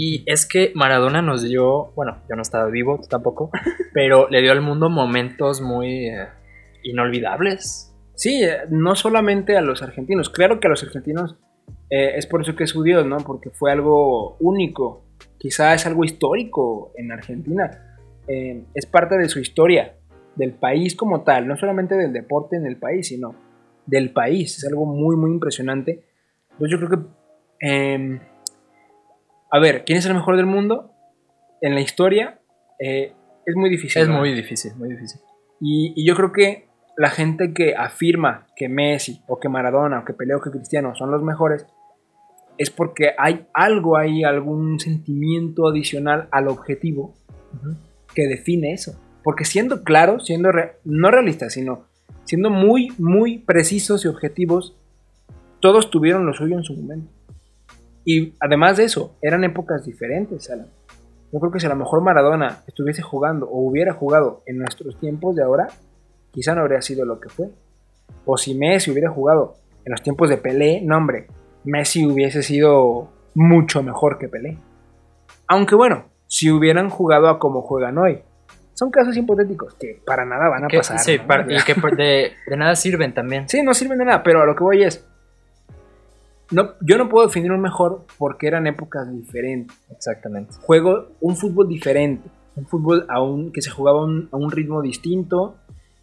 [0.00, 3.50] Y es que Maradona nos dio, bueno, yo no estaba vivo, tú tampoco,
[3.92, 6.28] pero le dio al mundo momentos muy eh,
[6.84, 7.92] inolvidables.
[8.14, 11.34] Sí, eh, no solamente a los argentinos, claro que a los argentinos
[11.90, 13.16] eh, es por eso que es su Dios, ¿no?
[13.16, 15.04] Porque fue algo único,
[15.36, 19.96] quizá es algo histórico en Argentina, es parte de su historia,
[20.36, 23.34] del país como tal, no solamente del deporte en el país, sino
[23.86, 26.04] del país, es algo muy, muy impresionante.
[26.52, 28.20] Entonces yo creo que...
[29.50, 30.92] a ver, ¿quién es el mejor del mundo?
[31.60, 32.38] En la historia
[32.78, 33.12] eh,
[33.46, 34.02] es muy difícil.
[34.02, 34.18] Es ¿no?
[34.18, 35.20] muy difícil, muy difícil.
[35.60, 40.04] Y, y yo creo que la gente que afirma que Messi o que Maradona o
[40.04, 41.66] que Pelé o que Cristiano son los mejores
[42.58, 47.14] es porque hay algo ahí, algún sentimiento adicional al objetivo
[48.14, 49.00] que define eso.
[49.22, 51.86] Porque siendo claros, siendo re- no realistas, sino
[52.24, 54.76] siendo muy, muy precisos y objetivos,
[55.60, 57.10] todos tuvieron lo suyo en su momento.
[58.04, 60.68] Y además de eso, eran épocas diferentes, Alan.
[61.32, 64.98] Yo creo que si a lo mejor Maradona estuviese jugando o hubiera jugado en nuestros
[64.98, 65.68] tiempos de ahora,
[66.30, 67.48] quizá no habría sido lo que fue.
[68.24, 71.26] O si Messi hubiera jugado en los tiempos de Pelé, no hombre,
[71.64, 74.56] Messi hubiese sido mucho mejor que Pelé.
[75.46, 78.20] Aunque bueno, si hubieran jugado a como juegan hoy.
[78.74, 80.98] Son casos hipotéticos que para nada van a Que- pasar.
[81.00, 81.26] sí, ¿no?
[81.26, 83.48] par- y que de, de nada sirven también.
[83.48, 85.04] Sí, no sirven de nada, pero a lo que voy es.
[86.50, 89.76] No, yo no puedo definir un mejor porque eran épocas diferentes.
[89.90, 90.54] Exactamente.
[90.62, 92.28] Juego un fútbol diferente.
[92.56, 95.56] Un fútbol a un- que se jugaba a un, a un ritmo distinto.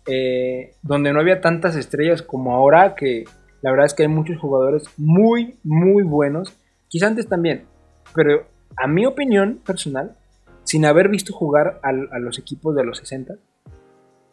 [0.08, 2.94] eh, donde no había tantas estrellas como ahora.
[2.94, 3.24] Que
[3.64, 6.56] la verdad es que hay muchos jugadores muy, muy buenos.
[6.90, 7.66] Quizá antes también.
[8.14, 8.46] Pero
[8.78, 10.16] a mi opinión personal,
[10.64, 13.34] sin haber visto jugar a, los equipos de los 60,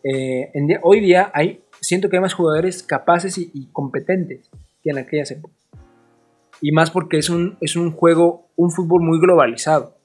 [0.04, 4.50] eh, en día- hoy día hay, siento que hay más jugadores capaces y, y competentes
[4.82, 5.56] que en aquellas épocas.
[6.62, 9.98] Y más porque es un, es un juego, un fútbol muy globalizado.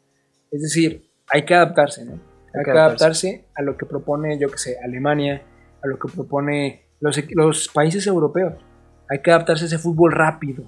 [0.52, 2.14] Es decir, hay que adaptarse, ¿no?
[2.54, 3.46] Hay, que adaptarse.
[3.56, 5.44] a lo que propone, yo que sé, Alemania,
[5.84, 8.56] a lo que propone los, los países europeos.
[9.08, 10.64] Hay que adaptarse a ese fútbol rápido.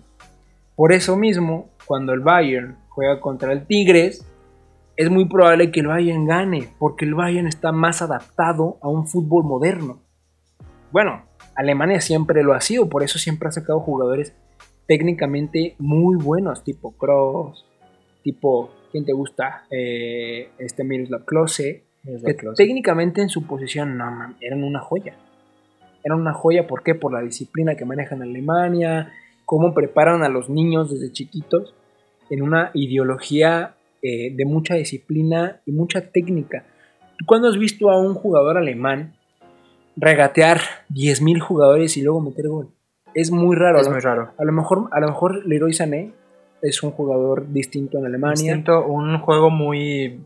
[0.75, 4.23] Por eso mismo, cuando el Bayern juega contra el Tigres,
[4.95, 9.07] es muy probable que el Bayern gane, porque el Bayern está más adaptado a un
[9.07, 10.03] fútbol moderno.
[10.91, 11.23] Bueno,
[11.55, 14.35] Alemania siempre lo ha sido, por eso siempre ha sacado jugadores
[14.89, 17.63] técnicamente muy buenos, tipo Kroos,
[18.23, 19.65] tipo, ¿quién te gusta?
[19.69, 25.15] Eh, este Miroslav Klose, que técnicamente en su posición, no, man, eran una joya.
[26.03, 26.95] Eran una joya, ¿por qué?
[26.95, 29.13] Por la disciplina que manejan en Alemania,
[29.45, 31.75] cómo preparan a los niños desde chiquitos
[32.31, 36.65] en una ideología eh, de mucha disciplina y mucha técnica.
[37.15, 39.13] ¿Tú cuándo has visto a un jugador alemán
[39.95, 42.78] regatear 10.000 jugadores y luego meter gol?
[43.13, 43.79] Es muy raro.
[43.79, 43.93] Es ¿no?
[43.93, 44.33] muy raro.
[44.37, 46.13] A lo mejor, a lo mejor Leroy Sané
[46.61, 50.21] es un jugador distinto en Alemania, Siento un juego muy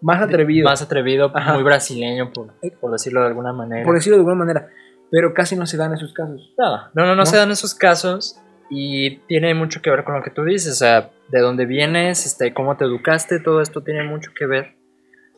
[0.00, 1.54] más atrevido, más atrevido, Ajá.
[1.54, 3.84] muy brasileño, por, por decirlo de alguna manera.
[3.84, 4.68] por decirlo de alguna manera,
[5.10, 6.52] pero casi no se dan esos casos.
[6.58, 8.38] No, no, no, no se dan esos casos
[8.70, 12.26] y tiene mucho que ver con lo que tú dices, o sea, de dónde vienes,
[12.26, 14.76] este, cómo te educaste, todo esto tiene mucho que ver.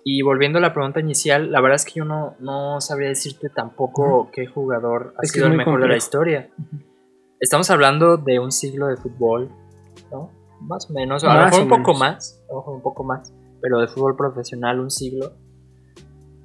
[0.03, 3.51] Y volviendo a la pregunta inicial, la verdad es que yo no, no sabría decirte
[3.51, 6.49] tampoco qué jugador ha Es sido el mejor de la historia.
[7.40, 9.50] Estamos hablando de un siglo de fútbol,
[10.12, 10.31] ¿no?
[10.61, 13.33] Más o menos, a lo mejor un poco más, a lo mejor un poco más,
[13.62, 15.33] pero de fútbol profesional un siglo.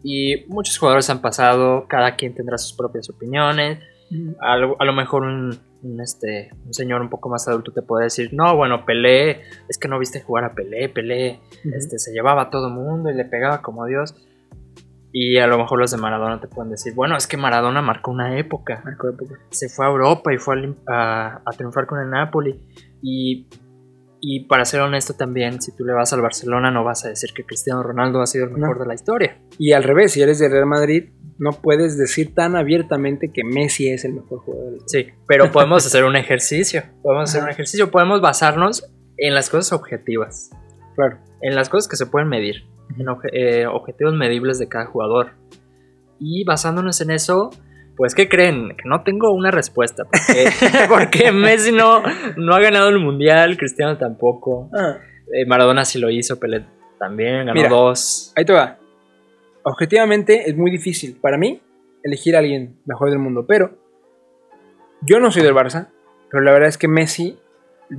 [0.04, 3.80] Y muchos jugadores han pasado, cada quien tendrá sus propias opiniones.
[4.40, 7.82] A lo, a lo mejor un, un, este, un señor un poco más adulto te
[7.82, 11.42] puede decir, no, bueno, Pelé, es que no viste jugar a Pelé, Pelé
[11.74, 14.16] este, se llevaba a todo mundo y le pegaba como Dios.
[15.18, 18.12] Y a lo mejor los de Maradona te pueden decir, bueno, es que Maradona marcó
[18.12, 18.82] una época.
[18.84, 19.36] Marcó época.
[19.50, 22.60] Se fue a Europa y fue al- a, a triunfar con el Napoli.
[23.02, 23.48] Y,
[24.20, 27.30] y para ser honesto también, si tú le vas al Barcelona no vas a decir
[27.34, 28.84] que Cristiano Ronaldo ha sido el mejor No.
[28.84, 29.38] de la historia.
[29.58, 33.88] Y al revés, si eres de Real Madrid, no puedes decir tan abiertamente que Messi
[33.88, 34.72] es el mejor jugador.
[34.74, 36.84] del Sí, pero podemos hacer un ejercicio.
[37.02, 40.50] Podemos hacer un ejercicio, podemos basarnos en las cosas objetivas,
[40.96, 41.20] Claro.
[41.42, 42.66] en las cosas que se pueden medir,
[42.98, 45.32] en eh, objetivos medibles de cada jugador.
[46.20, 47.50] Y basándonos en eso,
[47.98, 48.70] pues, ¿qué creen?
[48.78, 50.04] Que no tengo una respuesta.
[50.06, 50.50] Porque,
[50.90, 52.04] porque Messi no,
[52.38, 54.70] no ha ganado el mundial, Cristiano tampoco.
[54.78, 54.98] Ah,
[55.34, 56.66] Eh, Maradona sí lo hizo, Pelé
[57.00, 57.70] también, ganó Mira.
[57.70, 58.32] dos.
[58.36, 58.78] ahí te va.
[59.64, 61.60] Objetivamente es muy difícil para mí
[62.04, 63.72] elegir a alguien mejor del mundo, pero
[65.02, 65.90] yo no soy del Barça,
[66.30, 67.38] pero la verdad es que Messi,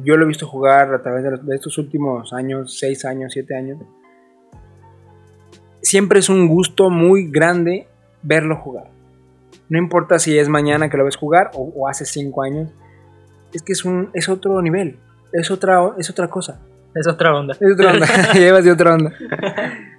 [0.05, 3.33] yo lo he visto jugar a través de, los- de estos últimos años, 6 años,
[3.33, 3.79] 7 años.
[5.87, 7.87] Siempre es un gusto muy grande
[8.21, 8.91] verlo jugar.
[9.69, 12.71] No importa si es mañana que lo ves jugar o, o hace 5 años,
[13.55, 14.99] es que es, un, es otro nivel,
[15.33, 16.61] es otra, es otra cosa.
[16.93, 17.55] Es otra onda.
[17.61, 18.07] Es otra onda.
[18.35, 19.13] Llevas de otra onda.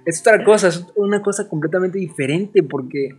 [0.04, 3.16] Es otra cosa, es una cosa completamente diferente porque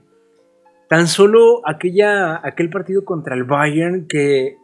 [0.88, 4.58] tan solo aquella, aquel partido contra el Bayern que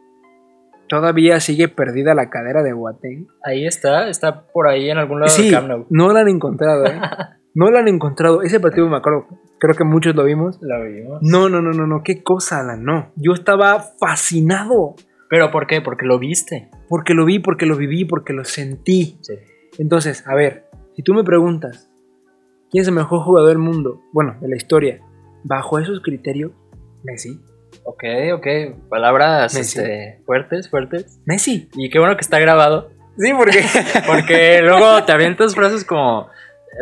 [0.88, 3.26] todavía sigue perdida la cadera de Boateng.
[3.42, 5.86] Ahí está, está por ahí en algún lado Sí, del Camp Nou.
[5.90, 7.00] no la han encontrado, ¿eh?
[7.56, 8.42] No la han encontrado.
[8.42, 9.26] Ese partido me acuerdo,
[9.58, 10.58] creo que muchos lo vimos.
[10.60, 11.18] Lo vimos.
[11.22, 13.10] No, no, no, no, no, qué cosa, Alan, no.
[13.16, 14.94] Yo estaba fascinado
[15.28, 15.80] ¿Pero por qué?
[15.80, 16.70] Porque lo viste.
[16.88, 19.18] porque lo vi, porque lo viví, porque lo sentí.
[19.22, 19.34] Sí.
[19.78, 21.90] Entonces, a ver, si tú me preguntas,
[22.70, 24.00] ¿quién es el mejor jugador del mundo?
[24.12, 25.00] Bueno, de la historia.
[25.44, 26.52] Bajo esos criterios,
[27.04, 27.40] Messi.
[27.84, 28.46] Ok, ok.
[28.88, 31.20] Palabras este, fuertes, fuertes.
[31.24, 31.68] Messi.
[31.74, 32.90] Y qué bueno que está grabado.
[33.18, 33.64] Sí, porque...
[34.06, 36.28] Porque luego te avientas frases como.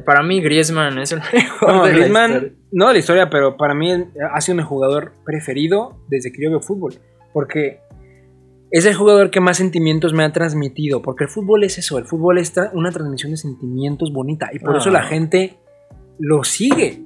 [0.04, 2.52] Para mí, Griezmann es el mejor no, de la Griezmann, historia".
[2.72, 3.90] no de la historia, pero para mí
[4.32, 6.94] ha sido mi jugador preferido desde que yo veo fútbol.
[7.32, 7.80] Porque
[8.70, 11.00] es el jugador que más sentimientos me ha transmitido.
[11.02, 14.50] Porque el fútbol es eso, el fútbol es una transmisión de sentimientos bonita.
[14.52, 14.78] Y por Ah.
[14.78, 15.58] eso la gente
[16.18, 17.02] lo sigue.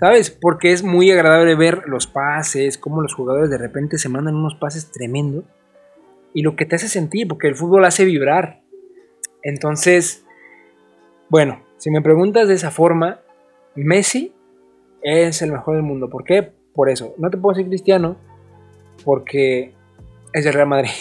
[0.00, 0.30] ¿Sabes?
[0.30, 4.56] Porque es muy agradable ver los pases, cómo los jugadores de repente se mandan unos
[4.56, 5.44] pases tremendos.
[6.34, 8.62] Y lo que te hace sentir, porque el fútbol hace vibrar.
[9.44, 10.24] Entonces,
[11.28, 13.22] bueno, si me preguntas de esa forma,
[13.74, 14.32] Messi
[15.02, 16.08] es el mejor del mundo.
[16.08, 16.52] ¿Por qué?
[16.72, 17.12] Por eso.
[17.18, 18.18] No te puedo decir cristiano,
[19.04, 19.74] porque
[20.32, 20.92] es del Real Madrid.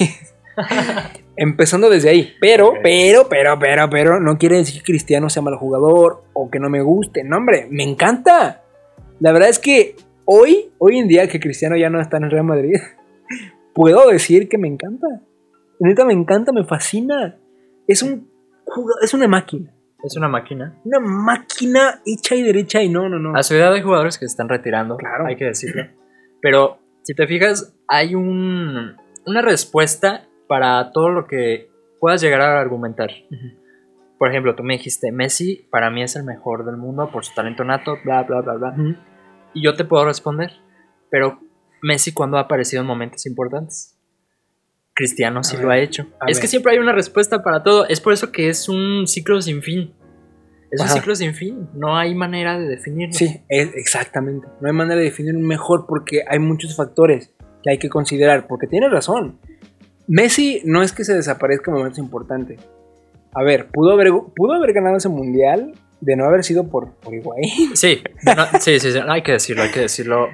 [1.38, 2.34] Empezando desde ahí.
[2.42, 6.60] Pero, pero, pero, pero, pero, no quiere decir que Cristiano sea mal jugador o que
[6.60, 7.24] no me guste.
[7.24, 8.64] No, hombre, me encanta.
[9.20, 12.32] La verdad es que hoy, hoy en día que Cristiano ya no está en el
[12.32, 12.74] Real Madrid,
[13.76, 15.06] puedo decir que me encanta.
[15.80, 17.38] Neta, me encanta, me fascina.
[17.88, 18.32] Es un
[19.04, 19.76] es una máquina.
[20.04, 20.80] Es una máquina.
[20.84, 23.36] Una máquina hecha y derecha y no, no, no.
[23.36, 24.98] A su edad hay jugadores que se están retirando.
[24.98, 25.28] Claro.
[25.28, 25.84] Hay que decirlo.
[26.42, 32.60] Pero si te fijas, hay un, una respuesta para todo lo que puedas llegar a
[32.60, 33.10] argumentar.
[34.18, 37.34] Por ejemplo, tú me dijiste, Messi para mí es el mejor del mundo por su
[37.34, 38.76] talento nato, bla, bla, bla, bla.
[39.54, 40.52] Y yo te puedo responder,
[41.10, 41.40] pero
[41.82, 44.01] Messi cuando ha aparecido en momentos importantes.
[44.94, 46.04] Cristiano sí A lo ver, ha hecho.
[46.28, 46.42] Es ver.
[46.42, 47.88] que siempre hay una respuesta para todo.
[47.88, 49.94] Es por eso que es un ciclo sin fin.
[50.70, 50.94] Es Ajá.
[50.94, 51.68] un ciclo sin fin.
[51.74, 53.14] No hay manera de definirlo.
[53.14, 54.48] Sí, es- exactamente.
[54.60, 57.32] No hay manera de definir un mejor porque hay muchos factores
[57.64, 58.48] que hay que considerar.
[58.48, 59.40] Porque tiene razón.
[60.08, 62.60] Messi no es que se desaparezca en momentos importantes.
[63.34, 67.14] A ver, pudo haber, pudo haber ganado ese mundial de no haber sido por, por
[67.14, 67.76] Higuaín.
[67.76, 70.28] Sí, no, sí, sí, sí, hay que decirlo, hay que decirlo.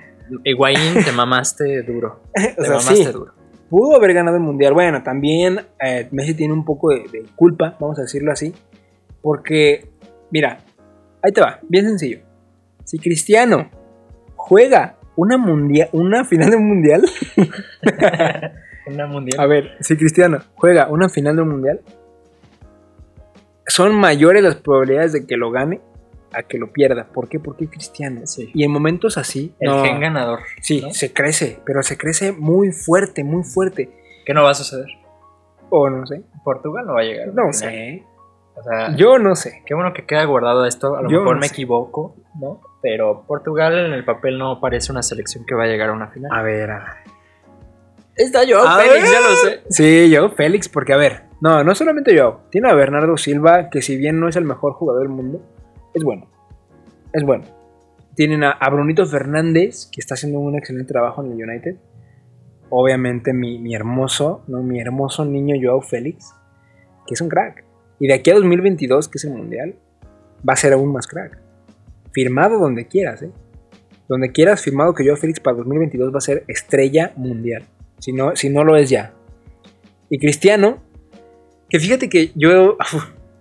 [0.43, 2.21] Higuaín, te mamaste duro.
[2.29, 3.33] o Te sea, mamaste sí, duro.
[3.69, 4.73] Pudo haber ganado el mundial.
[4.73, 8.53] Bueno, también eh, Messi tiene un poco de, de culpa, vamos a decirlo así.
[9.21, 9.89] Porque,
[10.31, 10.59] mira,
[11.23, 12.19] ahí te va, bien sencillo.
[12.83, 13.69] Si Cristiano
[14.35, 17.03] juega una, mundial, una final de un mundial,
[18.87, 19.39] Una mundial.
[19.39, 21.81] A ver, si Cristiano juega una final de un mundial,
[23.67, 25.81] son mayores las probabilidades de que lo gane
[26.33, 27.05] a que lo pierda.
[27.11, 27.39] ¿Por qué?
[27.39, 28.21] Porque es Cristiano.
[28.25, 28.51] Sí.
[28.53, 30.39] Y en momentos así, El no, gen ganador.
[30.61, 30.91] sí, ¿no?
[30.93, 33.89] se crece, pero se crece muy fuerte, muy fuerte.
[34.25, 34.87] ¿Qué no va a suceder?
[35.69, 37.27] O no sé, Portugal no va a llegar.
[37.33, 38.03] no sé.
[38.55, 39.61] O sea, Yo no sé.
[39.65, 40.95] qué bueno que queda guardado esto.
[40.95, 41.53] A lo Yo mejor no me sé.
[41.53, 42.59] equivoco, ¿no?
[42.81, 46.07] Pero Portugal en el papel no parece una selección que va a llegar a una
[46.07, 46.31] final.
[46.33, 46.87] A ver, a ver.
[48.15, 49.11] Está yo, Félix, ver.
[49.11, 49.61] ya lo sé.
[49.69, 52.41] Sí, yo, Félix, porque a ver, no, no solamente yo.
[52.49, 55.39] Tiene a Bernardo Silva, que si bien no es el mejor jugador del mundo,
[55.97, 56.27] es bueno.
[57.13, 57.45] Es bueno.
[58.15, 61.75] Tienen a, a Brunito Fernández, que está haciendo un excelente trabajo en el United.
[62.69, 64.63] Obviamente mi, mi hermoso, ¿no?
[64.63, 66.33] Mi hermoso niño Joao Félix,
[67.05, 67.63] que es un crack.
[67.99, 69.75] Y de aquí a 2022, que es el Mundial,
[70.47, 71.39] va a ser aún más crack.
[72.11, 73.31] Firmado donde quieras, ¿eh?
[74.07, 77.63] Donde quieras, firmado que Joao Félix para 2022 va a ser estrella mundial.
[77.99, 79.13] Si no, si no lo es ya.
[80.09, 80.81] Y Cristiano,
[81.69, 82.77] que fíjate que yo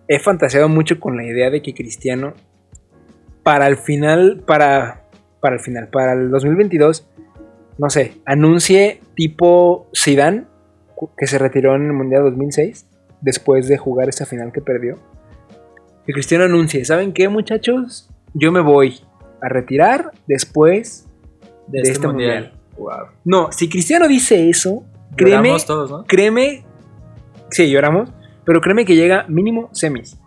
[0.08, 2.34] he fantaseado mucho con la idea de que Cristiano,
[3.46, 5.04] para el final, para,
[5.38, 7.06] para el final, para el 2022,
[7.78, 10.46] no sé, anuncie tipo Zidane,
[11.16, 12.88] que se retiró en el Mundial 2006,
[13.20, 14.98] después de jugar esa final que perdió.
[16.04, 18.10] Que Cristiano anuncie, ¿saben qué muchachos?
[18.34, 18.98] Yo me voy
[19.40, 21.06] a retirar después
[21.68, 22.52] de, este, mundial.
[22.76, 23.10] Wow.
[23.24, 24.82] No, si Cristiano dice eso,
[25.14, 26.04] créeme, todos, ¿no?
[26.04, 26.64] créeme,
[27.50, 28.12] sí, lloramos,
[28.44, 30.18] pero créeme que llega mínimo semis.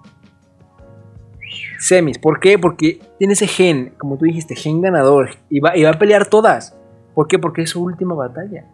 [1.80, 2.60] Semis, ¿por qué?
[2.60, 6.28] Porque tiene ese gen, como tú dijiste, gen ganador, y va, y va a pelear
[6.28, 6.78] todas.
[7.16, 7.40] ¿Por qué?
[7.40, 8.66] Porque es su última batalla.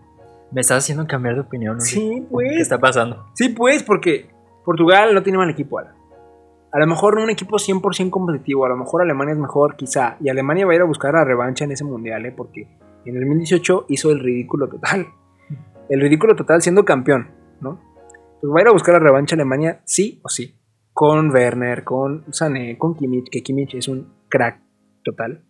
[0.52, 1.76] Me estás haciendo cambiar de opinión.
[1.76, 1.82] ¿no?
[1.82, 2.62] Sí, ¿Qué pues.
[2.62, 3.26] está pasando?
[3.34, 4.30] Sí, pues, porque
[4.63, 5.94] Portugal no tiene mal equipo, Alan.
[6.72, 10.18] A lo mejor no un equipo 100% competitivo, a lo mejor Alemania es mejor, quizá.
[10.20, 12.34] Y Alemania va a ir a buscar la revancha en ese mundial, ¿eh?
[12.36, 12.68] Porque
[13.06, 15.08] en el 2018 hizo el ridículo total.
[15.88, 17.30] El ridículo total siendo campeón,
[17.62, 17.80] ¿no?
[18.41, 20.56] Pues va a ir a buscar la revancha Alemania, sí o sí.
[20.98, 24.62] Con Werner, con Sané, con Kimmich, que Kimmich es un crack
[25.04, 25.44] total.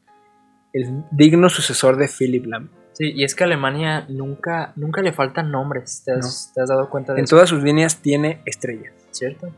[0.74, 2.72] El digno sucesor de Philip Lam.
[2.94, 6.02] Sí, y es que a Alemania nunca, nunca le faltan nombres.
[6.04, 7.36] ¿Te has, te has dado cuenta de En eso?
[7.36, 8.92] todas sus líneas tiene estrellas.
[9.12, 9.52] ¿Cierto?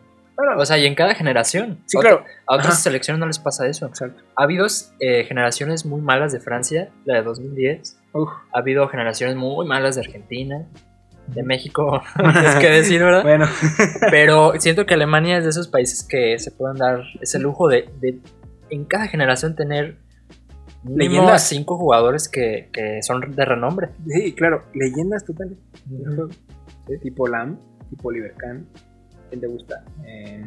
[0.57, 1.79] O sea, y en cada generación.
[1.85, 2.25] Sí, Otra- claro.
[2.47, 2.75] A otras Ajá.
[2.81, 3.85] selecciones no les pasa eso.
[3.87, 4.21] Exacto.
[4.35, 4.67] Ha habido
[4.99, 7.97] eh, generaciones muy malas de Francia, la de 2010.
[8.11, 8.29] Uf.
[8.53, 10.67] Ha habido generaciones muy malas de Argentina.
[11.27, 12.01] De México,
[12.45, 13.23] es que decir, ¿verdad?
[13.23, 13.45] Bueno,
[14.11, 17.89] Pero siento que Alemania es de esos países que se pueden dar ese lujo de,
[17.99, 18.19] de
[18.69, 19.97] en cada generación tener
[20.85, 21.47] Leyendas.
[21.47, 23.89] cinco jugadores que, que son de renombre.
[24.07, 25.57] sí, claro, leyendas totales.
[25.73, 27.59] Sí, Tipo Lam,
[27.89, 28.65] tipo Oliver Kahn.
[29.29, 29.83] ¿Quién te gusta?
[30.05, 30.41] Eh,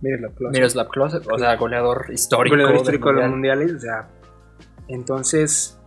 [0.00, 0.52] Miroslav Klose.
[0.52, 2.54] Miroslav Klose, o sea, goleador histórico.
[2.56, 3.58] goleador histórico de los Mundial.
[3.58, 3.76] mundiales.
[3.84, 4.08] O sea,
[4.88, 5.77] entonces,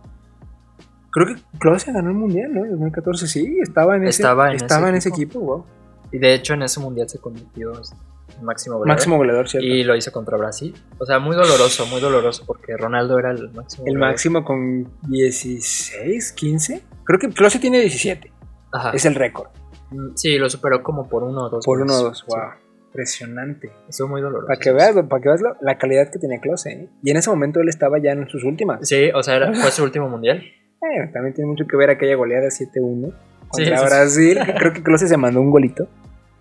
[1.12, 2.64] creo que Klose ganó el mundial, ¿no?
[2.64, 5.38] En 2014, sí, estaba en ese, Estaba en ese estaba en ese equipo.
[5.38, 5.64] equipo, wow.
[6.10, 8.96] Y de hecho en ese mundial se convirtió en máximo goleador.
[8.98, 9.66] Máximo goleador, ¿cierto?
[9.66, 10.74] Y lo hizo contra Brasil.
[10.98, 13.84] O sea, muy doloroso, muy doloroso, porque Ronaldo era el máximo.
[13.86, 14.10] el goleador.
[14.12, 16.82] máximo con 16, 15.
[17.04, 18.32] Creo que Klose tiene 17.
[18.72, 18.90] Ajá.
[18.90, 19.48] Es el récord.
[19.90, 21.64] Mm, Sí, lo superó como por uno o dos.
[21.64, 22.38] Por uno o dos, wow.
[22.88, 23.68] Impresionante.
[23.68, 24.46] Sí, estuvo muy doloroso.
[24.46, 26.70] Para que veas, para que veas la, la calidad que tenía Klose.
[26.72, 26.88] ¿eh?
[27.02, 28.86] Y en ese momento él estaba ya en sus últimas.
[28.86, 30.42] Sí, o sea, era- fue su último mundial.
[30.82, 32.50] Eh, también tiene mucho que ver aquella goleada 7-1
[33.10, 33.14] Sí,
[33.48, 33.84] contra sí.
[33.84, 34.38] Brasil.
[34.58, 35.86] Creo que Klose se mandó un golito.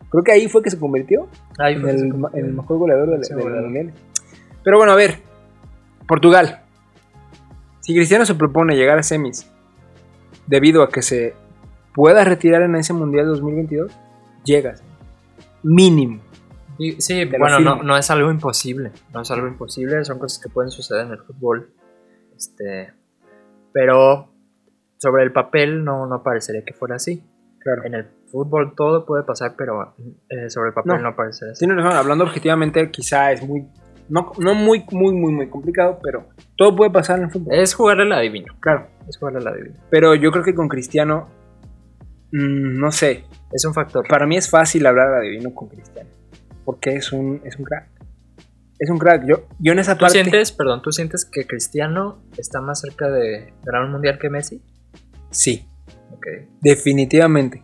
[0.10, 1.28] Creo que ahí fue que se convirtió
[1.58, 2.40] Ahí en se el, ma- convirtió.
[2.40, 3.66] en el mejor goleador Sí, del goleador.
[3.66, 3.94] mundial.
[4.64, 5.20] Pero bueno, a ver.
[6.08, 6.62] Portugal.
[7.82, 9.50] Si Cristiano se propone llegar a semis
[10.48, 11.34] debido a que se
[11.94, 13.92] pueda retirar en ese mundial 2022,
[14.44, 14.84] llegas.
[15.64, 16.22] Mínimo.
[16.98, 18.92] Sí, Te bueno, no, no es algo imposible.
[19.14, 21.72] No es algo imposible, son cosas que pueden suceder en el fútbol.
[22.36, 22.92] Este,
[23.74, 24.32] pero
[24.98, 27.24] sobre el papel no, no parecería que fuera así.
[27.60, 27.84] Claro.
[27.86, 29.96] En el fútbol todo puede pasar, pero
[30.30, 31.00] eh, sobre el papel No.
[31.00, 31.60] no, parecería así.
[31.66, 33.68] Tienes razón, hablando objetivamente, quizá es muy.
[34.10, 36.26] No, no muy, muy, muy, muy complicado, pero
[36.58, 37.54] todo puede pasar en el fútbol.
[37.54, 38.54] Es jugarle la adivino.
[38.60, 38.88] Claro.
[39.08, 39.76] Es jugarle la adivino.
[39.90, 41.28] Pero yo creo que con Cristiano.
[42.32, 43.24] mm, no sé.
[43.54, 44.06] Es un factor.
[44.08, 46.10] Para mí es fácil hablar de adivino con Cristiano.
[46.66, 47.90] Porque es un, es un crack.
[48.84, 49.26] Es un crack.
[49.28, 50.14] Yo, yo en esa ¿Tú parte.
[50.20, 54.60] sientes, perdón, tú sientes que Cristiano está más cerca de ganar un mundial que Messi?
[55.30, 55.66] Sí,
[56.14, 56.26] Ok,
[56.62, 57.62] definitivamente.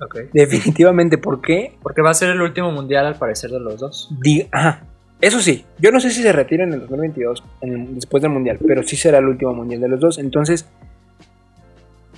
[0.00, 0.18] ok.
[0.32, 1.18] Definitivamente.
[1.18, 1.76] ¿Por qué?
[1.82, 4.08] Porque va a ser el último mundial al parecer de los dos.
[4.22, 4.84] Di- Ajá.
[5.20, 8.32] Eso sí, yo no sé si se retira en el 2022, en el- después del
[8.32, 10.18] Mundial, pero sí será el último Mundial de los dos.
[10.18, 10.66] Entonces,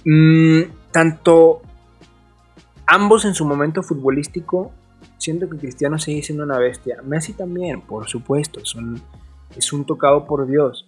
[0.04, 1.62] mm, tanto
[2.86, 4.72] ambos en su momento futbolístico,
[5.24, 6.98] siento que Cristiano sigue siendo una bestia.
[7.02, 9.00] Messi también, por supuesto, es un,
[9.56, 10.86] es un tocado por Dios.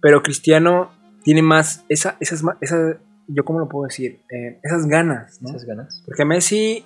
[0.00, 0.90] Pero Cristiano
[1.22, 5.50] tiene más, esa, esas, esa, yo cómo lo puedo decir, Eh, esas ganas, ¿no?
[5.50, 6.02] Esas ganas.
[6.06, 6.84] Porque Messi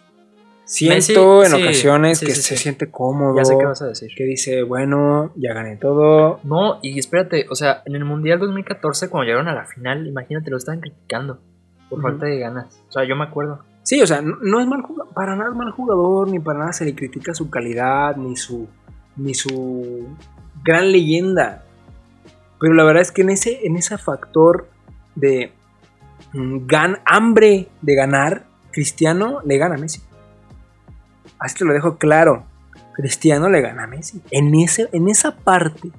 [0.65, 3.83] siento Messi, en sí, ocasiones sí, que sí, se siente cómodo, Ya sé qué vas
[3.83, 4.11] a decir.
[4.17, 6.41] que dice, bueno, ya gané todo.
[6.45, 10.51] No, y espérate, o sea, en el Mundial 2014, cuando llegaron a la final, imagínate,
[10.51, 11.41] lo estaban criticando
[11.89, 12.09] por Ujú.
[12.09, 12.83] falta de ganas.
[12.89, 13.65] O sea, yo me acuerdo.
[13.89, 16.73] Sí, o sea, no, es mal jugador, para nada es mal jugador, ni para nada
[16.75, 18.69] se le critica su calidad, ni su,
[19.17, 20.07] ni su
[20.63, 21.65] gran leyenda.
[22.61, 24.69] Pero la verdad es que en ese, en ese factor
[25.15, 25.55] de
[26.35, 30.03] mm, gan, hambre de ganar, Cristiano le gana a Messi.
[31.39, 32.45] Así te lo dejo claro.
[32.93, 34.21] Cristiano le gana a Messi.
[34.31, 35.91] En, ese, en esa parte.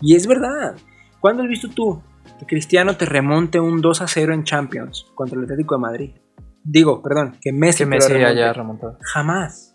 [0.00, 0.74] Y es verdad.
[1.20, 2.02] ¿Cuándo has visto tú
[2.40, 6.10] que Cristiano te remonte un 2 a 0 en Champions contra el Atlético de Madrid?
[6.70, 8.24] Digo, perdón, que Messi, Que remonte.
[8.24, 8.98] haya remontado.
[9.00, 9.72] Jamás.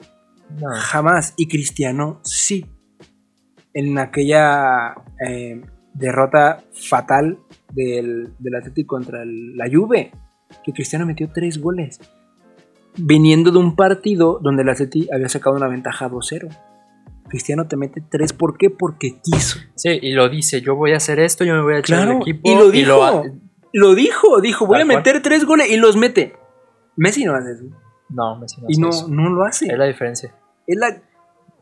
[0.60, 0.68] No.
[0.74, 1.34] Jamás.
[1.38, 2.66] Y Cristiano sí.
[3.74, 4.94] En aquella
[5.28, 5.62] eh,
[5.96, 7.40] derrota fatal
[7.74, 10.12] del, del Atlético contra el- la Juve,
[10.64, 12.00] que Cristiano metió tres goles.
[12.96, 16.48] Viniendo de un partido donde el Atleti había sacado una ventaja 2-0.
[17.28, 18.70] Cristiano te mete tres, ¿por qué?
[18.70, 19.58] Porque quiso.
[19.76, 22.12] Sí, y lo dice, yo voy a hacer esto, yo me voy a echar Claro,
[22.18, 22.42] el equipo.
[22.44, 23.24] y lo dijo.
[23.76, 24.98] Lo dijo, dijo, voy a cual.
[24.98, 26.34] meter tres goles y los mete.
[26.96, 27.64] Messi no hace eso.
[28.10, 29.08] No, Messi no y hace no, eso.
[29.10, 29.68] no lo hace.
[29.68, 30.34] Es la diferencia.
[30.68, 31.02] Es la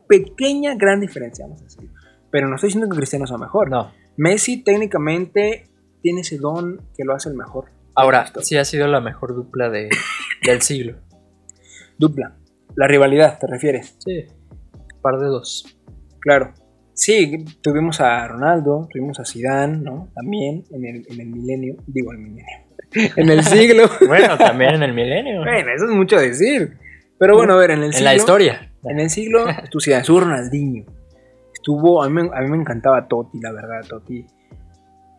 [0.08, 1.90] pequeña, gran diferencia, vamos a decir.
[2.30, 3.70] Pero no estoy diciendo que Cristiano sea mejor.
[3.70, 3.92] No.
[4.16, 5.68] Messi técnicamente
[6.00, 7.70] tiene ese don que lo hace el mejor.
[7.94, 8.40] Ahora, Esto.
[8.40, 9.88] sí ha sido la mejor dupla de,
[10.46, 10.98] del siglo.
[11.98, 12.36] Dupla.
[12.74, 13.96] La rivalidad, ¿te refieres?
[13.98, 14.26] Sí.
[15.02, 15.78] Par de dos.
[16.20, 16.54] Claro.
[16.94, 20.10] Sí, tuvimos a Ronaldo, tuvimos a Zidane, ¿no?
[20.14, 21.76] También en el, en el milenio.
[21.86, 22.71] Digo, el milenio.
[23.16, 23.84] en el siglo.
[24.06, 25.40] Bueno, también en el milenio.
[25.40, 26.76] bueno, eso es mucho decir.
[27.18, 27.98] Pero bueno, a ver, en el siglo...
[27.98, 28.72] en la historia.
[28.84, 30.84] En el siglo, tu estuvo Ronaldinho.
[31.54, 34.26] Estuvo, a mí, me- a mí me encantaba Totti, la verdad, Totti.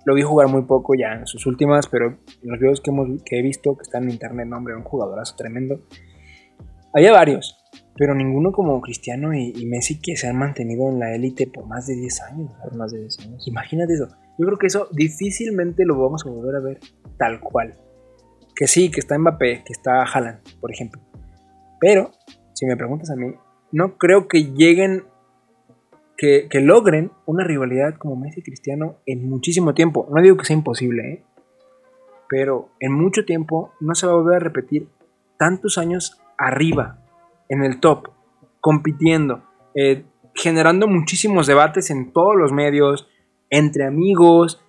[0.06, 3.08] Lo vi jugar muy poco ya en sus últimas, pero en los videos que, hemos,
[3.24, 5.80] que he visto, que están en internet, no, hombre, un jugadorazo tremendo.
[6.94, 7.58] Había varios.
[7.96, 11.68] Pero ninguno como Cristiano y, y Messi que se han mantenido en la élite por
[11.68, 12.52] más de 10 años.
[12.76, 13.48] más de 10 años.
[13.48, 14.08] Imagínate eso.
[14.38, 16.80] Yo creo que eso difícilmente lo vamos a volver a ver
[17.18, 17.78] tal cual.
[18.56, 21.02] Que sí, que está Mbappé, que está Haaland, por ejemplo.
[21.80, 22.12] Pero,
[22.54, 23.34] si me preguntas a mí,
[23.72, 25.04] no creo que lleguen,
[26.18, 30.08] que, que logren una rivalidad como Messi y Cristiano en muchísimo tiempo.
[30.12, 31.24] No digo que sea imposible, ¿eh?
[32.34, 34.88] pero en mucho tiempo no se va a volver a repetir
[35.38, 37.03] tantos años arriba,
[37.54, 38.10] en el top,
[38.60, 39.44] compitiendo,
[39.76, 43.08] eh, generando muchísimos debates en todos los medios,
[43.50, 44.62] entre amigos.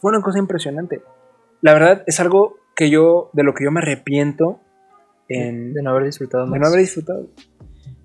[0.00, 1.02] Fue una cosa impresionante.
[1.60, 4.60] La verdad es algo que yo, de lo que yo me arrepiento
[5.28, 6.54] en, De no haber disfrutado más.
[6.54, 7.28] de no haber disfrutado.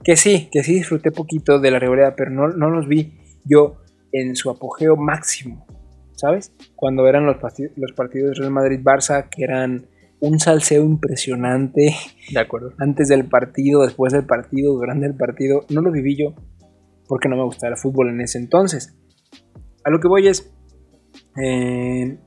[0.03, 3.77] Que sí, que sí disfruté poquito de la rivalidad, pero no, no los vi yo
[4.13, 5.65] en su apogeo máximo,
[6.13, 6.53] ¿sabes?
[6.75, 9.87] Cuando eran los, parti- los partidos Real Madrid-Barça, que eran
[10.19, 11.95] un salseo impresionante
[12.33, 12.73] De acuerdo.
[12.79, 15.65] antes del partido, después del partido, durante el partido.
[15.69, 16.33] No lo viví yo
[17.07, 18.97] porque no me gustaba el fútbol en ese entonces.
[19.85, 20.51] A lo que voy es,
[21.41, 22.17] eh,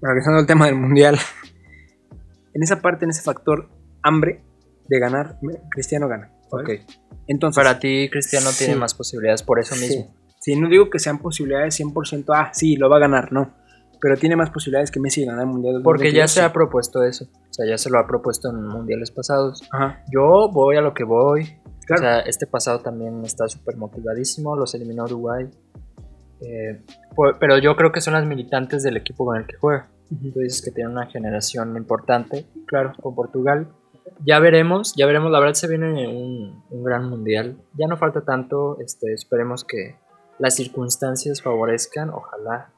[0.00, 1.16] regresando al tema del mundial,
[2.54, 3.70] en esa parte, en ese factor
[4.02, 4.42] hambre
[4.88, 5.38] de ganar,
[5.70, 6.32] Cristiano gana.
[6.50, 6.80] ¿sabes?
[6.86, 6.94] Ok.
[7.28, 9.86] Entonces, Para ti, Cristiano tiene más posibilidades por eso Sí.
[9.86, 10.14] mismo.
[10.40, 13.54] Sí, no digo que sean posibilidades 100%, ah, sí, lo va a ganar, no.
[14.02, 15.80] Pero tiene más posibilidades que Messi de ganar el mundial.
[15.84, 17.26] Porque ya 2022, se ha propuesto eso.
[17.26, 19.62] O sea, ya se lo ha propuesto en mundiales pasados.
[19.70, 21.44] Ajá, Yo voy a lo que voy.
[21.86, 22.02] claro.
[22.02, 24.56] O sea, este pasado también está súper motivadísimo.
[24.56, 25.48] Los eliminó Uruguay.
[26.40, 26.82] Eh,
[27.38, 29.88] pero yo creo que son las militantes del equipo con el que juega.
[30.08, 32.92] Tú dices que tiene una generación importante claro.
[33.00, 33.68] con Portugal.
[34.26, 35.30] Ya veremos, ya veremos.
[35.30, 37.56] La verdad se viene un, un gran mundial.
[37.78, 38.80] Ya no falta tanto.
[38.80, 39.94] Este, esperemos que
[40.40, 42.10] las circunstancias favorezcan.
[42.10, 42.72] Ojalá.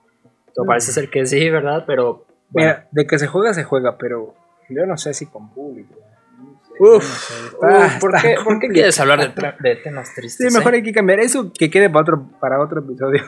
[0.63, 0.67] Mm.
[0.67, 1.85] parece ser que sí, ¿verdad?
[1.87, 4.35] Pero bueno, Mira, de que se juega, se juega, pero
[4.69, 5.95] yo no sé si con público.
[6.79, 10.49] Uf, Uf, ¿por, qué, por qué quieres hablar de, de temas tristes?
[10.53, 10.79] Sí, mejor eh?
[10.79, 13.23] hay que cambiar eso, que quede para otro, para otro episodio.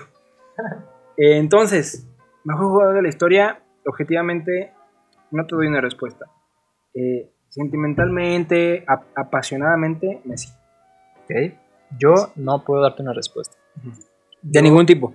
[1.18, 2.07] Eh, entonces,
[2.45, 4.74] mejor jugador de la historia, objetivamente,
[5.31, 6.27] no te doy una respuesta.
[6.93, 10.51] Eh, sentimentalmente, ap- apasionadamente, Messi.
[11.24, 11.55] Ok.
[11.99, 13.57] Yo no puedo darte una respuesta.
[14.43, 15.14] De Yo- ningún tipo.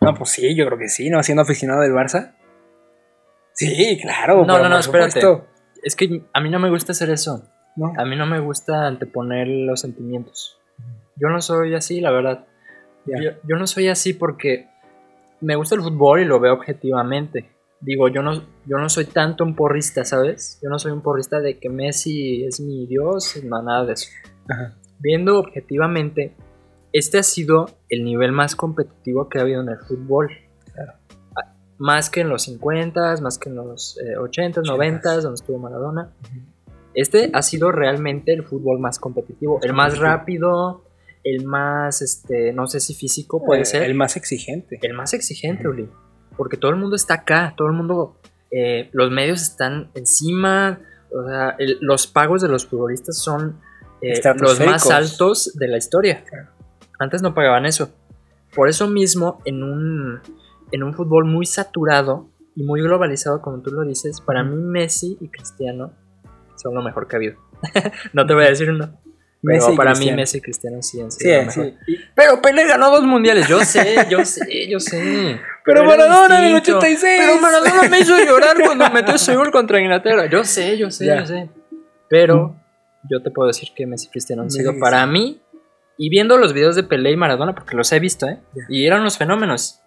[0.00, 1.22] No, pues sí, yo creo que sí, ¿no?
[1.22, 2.34] Siendo aficionado del Barça.
[3.52, 4.44] Sí, claro.
[4.44, 5.20] No, no, no, espérate.
[5.20, 5.46] supuesto.
[5.82, 7.42] Es que a mí no me gusta hacer eso.
[7.76, 7.92] No.
[7.96, 10.58] A mí no me gusta anteponer los sentimientos.
[11.16, 12.46] Yo no soy así, la verdad.
[13.06, 14.68] Yo no soy así porque
[15.40, 17.50] me gusta el fútbol y lo veo objetivamente.
[17.80, 18.34] Digo, yo no,
[18.64, 20.58] yo no soy tanto un porrista, ¿sabes?
[20.62, 24.08] Yo no soy un porrista de que Messi es mi dios, no, nada de eso.
[24.48, 24.74] Ajá.
[24.98, 26.34] Viendo objetivamente,
[26.98, 30.30] este ha sido el nivel más competitivo que ha habido en el fútbol.
[30.78, 35.58] Ah, Más que en los 50, más que en los eh, 80, 90, donde estuvo
[35.58, 36.10] Maradona.
[36.94, 40.84] Este ha sido realmente el fútbol más competitivo, el más rápido,
[41.24, 44.78] el más, este, no sé si físico puede Eh, ser, El más exigente.
[44.80, 45.76] el más exigente, Ujú.
[45.76, 45.88] Uli.
[46.36, 48.16] Porque todo el mundo está acá, todo el mundo,
[48.50, 50.80] eh, los medios están encima,
[51.10, 53.60] o sea, el- los pagos de los futbolistas son
[54.02, 56.22] eh, los más altos de la historia.
[56.28, 56.48] Claro.
[56.98, 57.90] Antes no pagaban eso.
[58.54, 60.20] Por eso mismo, en un,
[60.72, 65.18] en un fútbol muy saturado y muy globalizado, como tú lo dices, para mí Messi
[65.20, 65.92] y Cristiano
[66.56, 67.36] son lo mejor que ha habido.
[68.12, 68.98] no te voy a decir uno.
[69.42, 70.16] Pero Messi para Cristiano.
[70.16, 71.64] mí Messi y Cristiano sí han Sí, sido lo mejor.
[71.86, 71.96] sí.
[72.14, 73.46] Pero Pelé ganó dos mundiales.
[73.46, 75.38] Yo sé, yo sé, yo sé.
[75.64, 76.78] Pero era Maradona en el distinto.
[76.78, 77.20] 86.
[77.26, 80.26] Pero Maradona me hizo llorar cuando metió ese gol contra Inglaterra.
[80.26, 81.50] Yo sé, yo sé, yo sé.
[82.08, 82.56] Pero
[83.10, 85.40] yo te puedo decir que Messi y Cristiano han sido para mí.
[85.98, 88.38] Y viendo los videos de Pelé y Maradona, porque los he visto, ¿eh?
[88.68, 89.80] Y eran los fenómenos.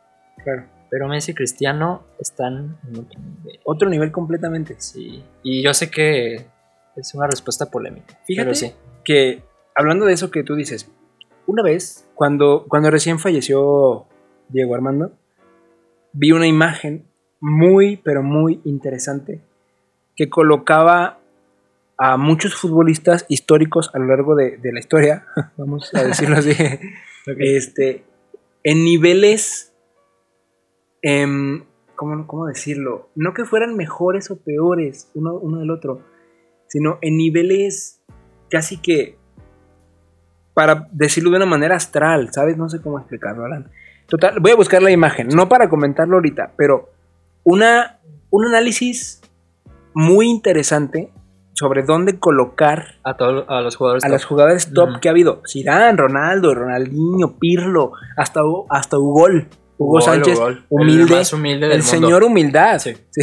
[0.44, 0.66] Claro.
[0.90, 3.60] Pero Messi y Cristiano están en otro nivel.
[3.64, 4.76] Otro nivel completamente.
[4.80, 5.24] Sí.
[5.44, 6.48] Y yo sé que
[6.96, 8.20] es una respuesta polémica.
[8.26, 8.74] Fíjate sí.
[9.04, 9.44] que,
[9.76, 10.92] hablando de eso que tú dices,
[11.46, 14.08] una vez, cuando, cuando recién falleció
[14.50, 15.14] Diego Armando,
[16.14, 17.06] vi una imagen
[17.40, 19.42] muy, pero muy interesante
[20.16, 21.19] que colocaba
[22.02, 25.26] a muchos futbolistas históricos a lo largo de, de la historia,
[25.58, 26.54] vamos a decirlo así,
[27.38, 28.06] este,
[28.64, 29.74] en niveles,
[31.02, 31.66] em,
[31.98, 33.10] ¿cómo, cómo decirlo?
[33.16, 36.02] No que fueran mejores o peores uno, uno del otro,
[36.68, 38.02] sino en niveles
[38.50, 39.18] casi que,
[40.54, 42.56] para decirlo de una manera astral, ¿sabes?
[42.56, 43.70] No sé cómo explicarlo, Alan.
[44.08, 46.92] Total, voy a buscar la imagen, no para comentarlo ahorita, pero
[47.44, 49.22] una, un análisis
[49.94, 51.12] muy interesante
[51.60, 54.04] sobre dónde colocar A, todos a los jugadores.
[54.06, 54.14] a top.
[54.14, 55.00] los jugadores top Ujú.
[55.02, 55.42] que ha habido.
[55.46, 58.40] Zidane, Ronaldo, Ronaldinho, Pirlo, hasta,
[58.70, 59.48] hasta Ugol.
[59.82, 61.04] Hugo, Sánchez, Gol, humilde.
[61.04, 61.90] El más humilde del El mundo.
[61.92, 62.80] señor humildad.
[62.80, 62.94] Sí.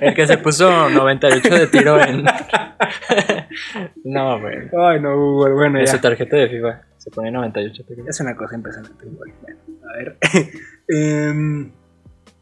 [0.00, 2.24] El que se puso 98 de tiro en.
[4.04, 4.56] no, güey.
[4.78, 5.92] Ay, no, Hugo, bueno, En ya.
[5.92, 6.82] su tarjeta de FIFA.
[6.98, 8.06] Se pone 98 de tiro.
[8.08, 9.06] Es una cosa impresionante.
[9.06, 9.32] igual.
[9.42, 9.60] Bueno,
[9.92, 10.18] a ver.
[10.88, 11.70] Em,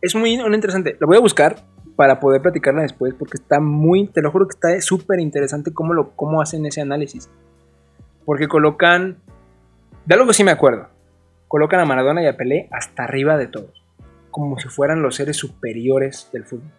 [0.00, 0.96] es muy interesante.
[1.00, 1.56] Lo voy a buscar
[1.98, 5.94] para poder platicarla después porque está muy, te lo juro que está súper interesante cómo,
[5.94, 7.28] lo, cómo hacen ese análisis.
[8.24, 9.16] Porque colocan,
[10.06, 10.86] de algo que sí me acuerdo,
[11.48, 13.82] colocan a Maradona y a Pelé hasta arriba de todos,
[14.30, 16.70] como si fueran los seres superiores del fútbol.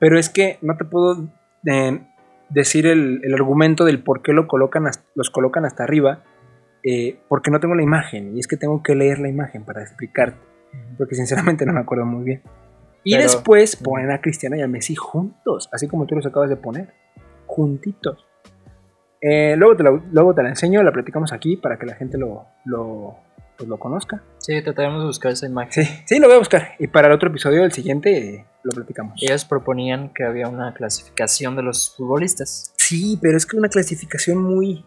[0.00, 1.28] Pero es que no te puedo
[1.64, 2.00] eh,
[2.48, 6.24] decir el, el argumento del por qué lo colocan, hasta- los colocan hasta arriba,
[6.82, 9.82] eh, porque no tengo la imagen, y es que tengo que leer la imagen para
[9.82, 10.40] explicarte,
[10.98, 12.42] porque sinceramente no me acuerdo muy bien.
[13.04, 16.50] Y Pero- después ponen a Cristiano y a Messi juntos, así como tú los acabas
[16.50, 16.92] de poner,
[17.46, 18.26] juntitos.
[19.20, 22.18] Eh, luego, te la, luego te la enseño, la platicamos aquí para que la gente
[22.18, 23.16] lo, lo,
[23.56, 24.22] pues lo conozca.
[24.38, 25.72] Sí, trataremos de buscar esa imagen.
[25.84, 26.68] Sí, sí, lo voy a buscar.
[26.78, 29.14] Y para el otro episodio, el siguiente, lo platicamos.
[29.20, 32.72] Ellos proponían que había una clasificación de los futbolistas.
[32.76, 34.84] Sí, pero es que una clasificación muy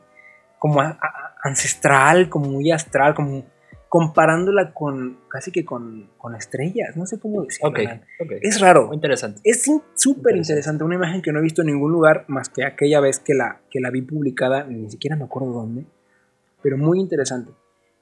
[0.60, 3.44] como a- a- ancestral, como muy astral, como
[3.92, 7.72] comparándola con casi que con, con estrellas, no sé cómo decirlo.
[7.72, 8.02] Ok, Alan.
[8.22, 8.32] ok.
[8.42, 8.88] Es raro.
[8.88, 9.42] Muy interesante.
[9.44, 9.66] Es
[9.96, 10.86] súper Interesante.
[10.86, 13.60] una imagen que no he visto en ningún lugar más que aquella vez que la,
[13.70, 15.84] que la vi publicada, ni siquiera me acuerdo dónde,
[16.64, 17.52] pero muy interesante.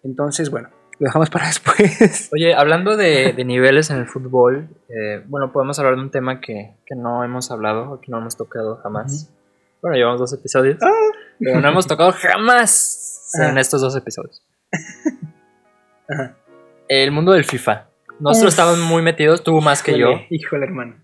[0.03, 0.69] Entonces, bueno,
[0.99, 2.29] lo dejamos para después.
[2.33, 6.39] Oye, hablando de, de niveles en el fútbol, eh, bueno, podemos hablar de un tema
[6.39, 9.33] que, que no hemos hablado que no hemos tocado jamás.
[9.81, 10.77] Bueno, llevamos dos episodios,
[11.39, 13.49] pero no hemos tocado jamás Ah.
[13.49, 14.45] en estos dos episodios.
[16.10, 16.36] Ajá.
[16.88, 17.88] El mundo del FIFA.
[18.20, 18.60] Nosotros Uf.
[18.60, 20.10] estamos muy metidos, tú más que yo.
[20.12, 20.95] Híjole, Híjole, hermano.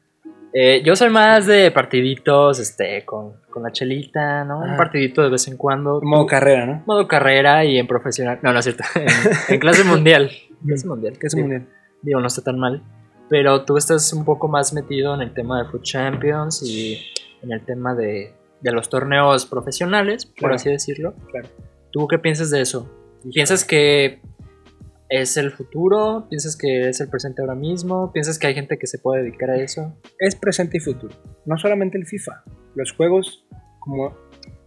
[0.53, 4.59] Eh, yo soy más de partiditos, este, con, con la chelita, ¿no?
[4.59, 5.99] Un partidito de vez en cuando.
[6.01, 6.83] Modo Tú- carrera, ¿no?
[6.85, 8.39] modo carrera y en profesional.
[8.41, 8.83] No, no es cierto.
[8.95, 9.07] En,
[9.55, 10.31] en clase mundial.
[10.65, 11.13] clase mundial.
[11.21, 11.67] Es Digo, mundial.
[12.01, 12.81] Digo, no está tan mal.
[13.29, 16.99] Pero tú estás un poco más metido en el tema de Food Champions y
[17.41, 20.55] en el tema de, de los torneos profesionales, por Claro.
[20.55, 21.15] así decirlo.
[21.31, 21.49] Claro.
[21.91, 22.89] ¿Tú qué piensas de eso?
[23.33, 24.21] ¿Piensas que
[25.09, 26.27] es el futuro?
[26.29, 28.11] ¿Piensas que es el presente ahora mismo?
[28.11, 29.97] ¿Piensas que hay gente que se puede dedicar a eso?
[30.19, 31.15] es presente y futuro.
[31.45, 32.43] No solamente el FIFA.
[32.75, 33.45] Los juegos,
[33.79, 34.15] como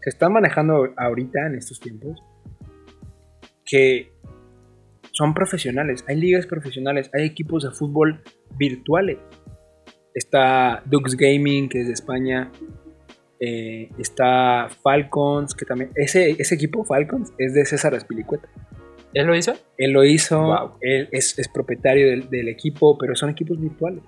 [0.03, 2.23] se están manejando ahorita en estos tiempos,
[3.65, 4.13] que
[5.13, 6.05] son profesionales.
[6.09, 8.23] Hay ligas profesionales, hay equipos de fútbol
[8.57, 9.19] virtuales.
[10.15, 12.51] Está Dux Gaming, que es de España.
[13.41, 15.91] eh, está Falcons, que también.
[15.95, 18.49] Ese, ese equipo, Falcons, es de César Aspilicueta.
[19.15, 19.55] ¿Él lo hizo?
[19.77, 20.73] Él lo hizo, Wow.
[20.81, 24.03] él es, es propietario del, del equipo, pero son equipos virtuales.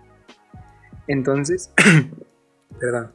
[1.07, 1.73] Entonces,
[2.81, 3.13] perdón.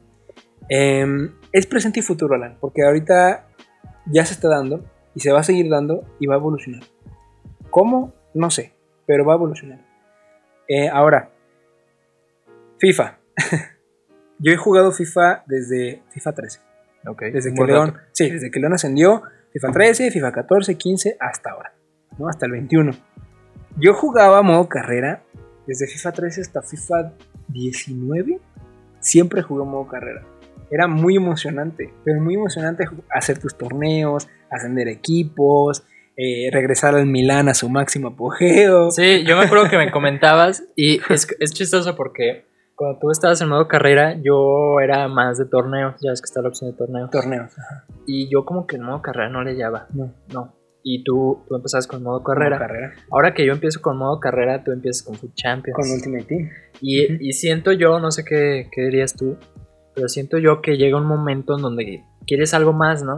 [0.68, 3.46] Em, es presente y futuro, Alan, porque ahorita
[4.06, 4.84] ya se está dando
[5.14, 6.82] y se va a seguir dando y va a evolucionar.
[7.70, 8.12] ¿Cómo?
[8.34, 8.72] No sé,
[9.06, 9.78] pero va a evolucionar.
[10.68, 11.30] Eh, ahora,
[12.78, 13.18] FIFA.
[14.38, 16.60] Yo he jugado FIFA desde FIFA 13.
[17.06, 17.22] Ok.
[17.32, 19.22] Desde que León, sí, desde que León ascendió,
[19.52, 21.72] FIFA 13, FIFA 14, 15, hasta ahora,
[22.18, 22.28] ¿no?
[22.28, 22.92] Hasta el 21.
[23.78, 25.22] Yo jugaba modo carrera
[25.66, 27.12] desde FIFA 13 hasta FIFA
[27.48, 28.40] 19.
[29.00, 30.22] Siempre jugué modo carrera.
[30.70, 35.84] Era muy emocionante, pero muy emocionante hacer tus torneos, ascender equipos,
[36.16, 38.90] eh, regresar al Milán a su máximo apogeo.
[38.90, 43.40] Sí, yo me acuerdo que me comentabas y es, es chistoso porque cuando tú estabas
[43.40, 46.76] en modo carrera yo era más de torneos, ya ves que está la opción de
[46.76, 47.10] torneos.
[47.10, 47.58] Torneos.
[47.58, 47.84] ajá.
[48.06, 50.55] Y yo como que en modo carrera no le llevaba, No, no.
[50.88, 52.58] Y tú, tú empezabas con modo carrera.
[52.58, 52.92] modo carrera.
[53.10, 55.76] Ahora que yo empiezo con modo carrera, tú empiezas con Food Champions.
[55.76, 56.48] Con Ultimate Team.
[56.80, 57.16] y, Ujú.
[57.24, 59.36] y siento yo, no sé qué, qué dirías tú,
[59.96, 63.16] pero siento yo que llega un momento en donde quieres algo más, ¿no?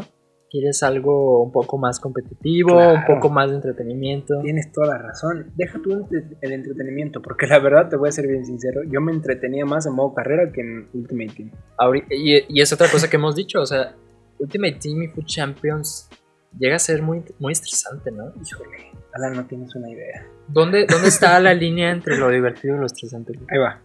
[0.51, 3.14] Quieres algo un poco más competitivo, un Claro.
[3.16, 4.41] poco más de entretenimiento.
[4.41, 5.53] Tienes toda la razón.
[5.57, 6.09] Deja tú
[6.41, 9.85] el entretenimiento, porque la verdad te voy a ser bien sincero, yo me entretenía más
[9.85, 11.51] en modo carrera que en Ultimate Team.
[11.77, 13.95] Ahori- y, y es otra cosa que hemos dicho, o sea,
[14.39, 16.09] Ultimate Team y Food Champions
[16.57, 18.33] llega a ser muy, muy estresante, ¿no?
[18.41, 20.27] Híjole, Alan, no tienes una idea.
[20.47, 23.39] ¿Dónde, ¿Dónde está la línea entre lo divertido y lo estresante?
[23.51, 23.81] Ahí va,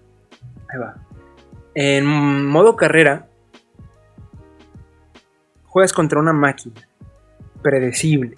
[0.70, 0.95] ahí va.
[1.76, 2.05] En
[2.45, 3.28] modo carrera,
[5.66, 6.88] juegas contra una máquina
[7.64, 8.36] predecible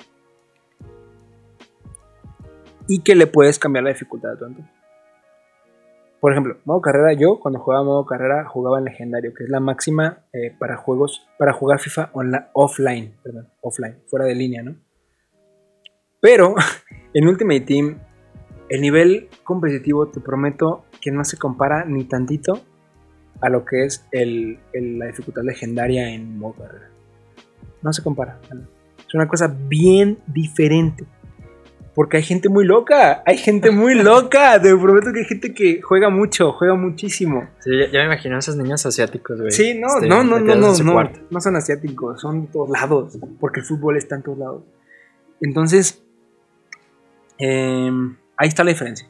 [2.87, 4.69] y que le puedes cambiar la dificultad a tu antojo.
[6.25, 9.59] Por ejemplo, modo carrera, yo cuando jugaba modo carrera jugaba en legendario, que es la
[9.59, 14.75] máxima eh, para juegos, para jugar FIFA onla- offline, perdón, offline, fuera de línea, ¿no?
[16.19, 16.55] Pero
[17.13, 17.99] en Ultimate Team,
[18.69, 22.59] el nivel competitivo te prometo que no se compara ni tantito
[23.39, 26.89] a lo que es la dificultad legendaria en modo carrera.
[27.83, 28.39] No se compara.
[29.07, 31.05] Es una cosa bien diferente.
[31.95, 34.61] Porque hay gente muy loca, hay gente muy loca.
[34.61, 37.47] Te prometo que hay gente que juega mucho, juega muchísimo.
[37.59, 39.51] Sí, ya, me imagino a esos niños asiáticos, güey.
[39.51, 40.73] Sí, no, Este, no, no, no, no,
[41.31, 44.63] no, son asiáticos, son de todos lados, porque el fútbol está en todos lados.
[45.41, 46.03] Entonces,
[47.37, 49.07] em, ahí está la diferencia.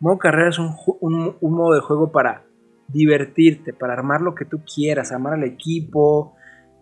[0.00, 2.42] Modo carrera es un, un- un modo de juego para
[2.88, 6.34] divertirte, para armar lo que tú quieras, armar al equipo.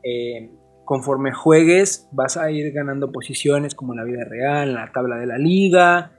[0.03, 0.51] em,
[0.85, 5.16] conforme juegues, vas a ir ganando posiciones como en la vida real, en la tabla
[5.16, 6.12] de la liga.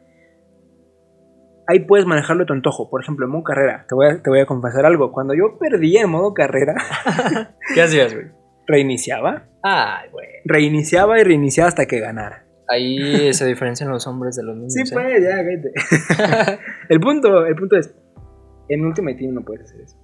[1.68, 2.90] Ahí puedes manejarlo a tu antojo.
[2.90, 5.12] Por ejemplo, en modo carrera, te voy a, te voy a confesar algo.
[5.12, 6.76] Cuando yo perdía en modo carrera,
[7.74, 8.28] ¿Qué hacías, güey?
[8.68, 10.28] reiniciaba, Ay, güey.
[10.46, 12.46] reiniciaba y reiniciaba hasta que ganara.
[12.68, 14.74] Ahí se diferencian los hombres de los niños.
[14.74, 14.92] Sí, ¿eh?
[14.92, 16.60] pues, ya, cállate.
[16.90, 17.94] el, punto, el punto es,
[18.70, 19.98] en Ultimate Team no puedes hacer eso.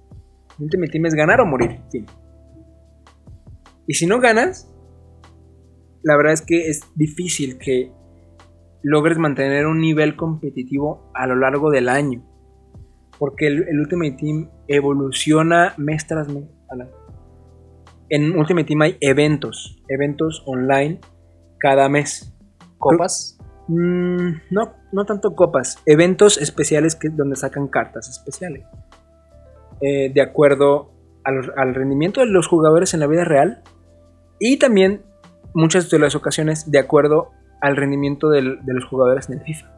[0.58, 2.06] En Ultimate Team es ganar o morir, fin.
[3.86, 4.70] Y si no ganas,
[6.02, 7.92] la verdad es que es difícil que
[8.82, 12.22] logres mantener un nivel competitivo a lo largo del año.
[13.18, 16.44] Porque el, el Ultimate Team evoluciona mes tras mes.
[18.08, 21.00] En Ultimate Team hay eventos, eventos online
[21.58, 22.34] cada mes.
[22.78, 23.38] ¿Copas?
[23.68, 28.66] Mm, no, no tanto copas, eventos especiales que, donde sacan cartas especiales.
[29.80, 30.92] Eh, de acuerdo
[31.24, 33.62] al, al rendimiento de los jugadores en la vida real
[34.44, 35.02] y también
[35.54, 37.30] muchas de las ocasiones de acuerdo
[37.60, 39.70] al rendimiento del- de los jugadores en el FIFA.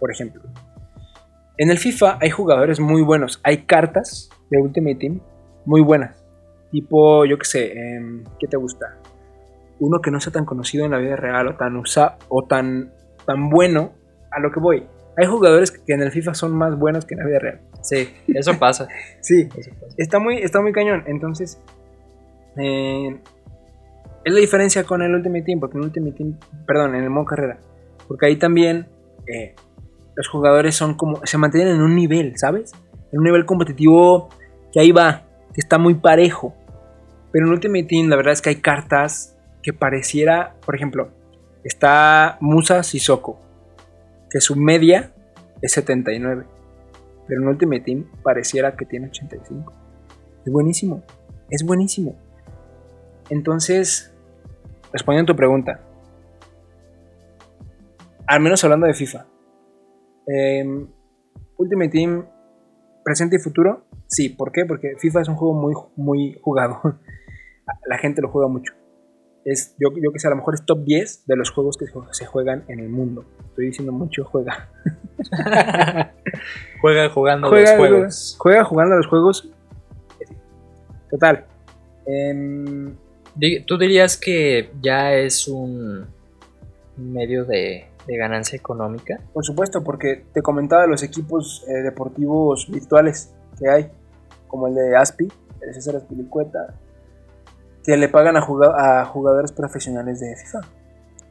[0.00, 0.42] Por ejemplo,
[1.58, 5.20] en el FIFA hay jugadores muy buenos, hay cartas de Ultimate Team
[5.64, 6.24] muy buenas.
[6.72, 8.96] Tipo, yo qué sé, em, ¿qué te gusta?
[9.78, 12.90] Uno que no sea tan conocido en la vida real o tan usa o tan,
[13.26, 13.92] tan bueno
[14.32, 14.84] a lo que voy.
[15.16, 17.60] Hay jugadores que en el FIFA son más buenos que en la vida real.
[17.82, 18.88] Sí, eso pasa.
[19.20, 19.94] Sí, eso pasa.
[19.98, 21.04] está muy, está muy cañón.
[21.06, 21.60] Entonces,
[22.56, 23.20] eh,
[24.24, 27.10] es la diferencia con el Ultimate Team, porque en el Ultimate Team, perdón, en el
[27.10, 27.58] modo carrera,
[28.06, 28.88] porque ahí también
[29.26, 29.54] eh,
[30.14, 32.72] los jugadores son como, se mantienen en un nivel, ¿sabes?
[33.12, 34.28] En un nivel competitivo
[34.72, 36.54] que ahí va, que está muy parejo.
[37.32, 41.10] Pero en Ultimate Team, la verdad es que hay cartas que pareciera, por ejemplo,
[41.64, 43.40] está Musa Sissoko,
[44.30, 45.12] que su media
[45.62, 46.44] es 79.
[47.26, 49.72] Pero en Ultimate Team pareciera que tiene 85.
[50.44, 51.02] Es buenísimo.
[51.50, 52.16] Es buenísimo.
[53.30, 54.11] Entonces,
[54.92, 55.80] respondiendo a tu pregunta.
[58.26, 59.26] Al menos hablando de FIFA.
[60.26, 60.86] em,
[61.58, 62.24] Ultimate Team,
[63.04, 63.84] presente y futuro.
[64.06, 64.64] Sí, ¿por qué?
[64.64, 66.80] Porque FIFA es un juego muy, muy jugado.
[67.86, 68.72] La gente lo juega mucho.
[69.44, 71.86] Es, yo, yo que sé, a lo mejor es top 10 de los juegos que
[72.12, 73.24] se- juegan en el mundo.
[73.48, 74.70] Estoy diciendo mucho juega.
[76.80, 78.36] Juega jugando juega, los juegos.
[78.38, 79.48] juega jugando a los juegos.
[81.10, 81.44] Total.
[82.06, 82.96] Di-
[83.66, 86.06] ¿Tú dirías que ya es un
[86.96, 89.20] medio de, de ganancia económica?
[89.32, 93.90] por supuesto, porque te comentaba los equipos eh, deportivos virtuales que hay,
[94.48, 95.28] como el de Aspi,
[95.60, 96.74] el César Aspilicueta,
[97.84, 100.60] que le pagan a, a jugadores profesionales de FIFA.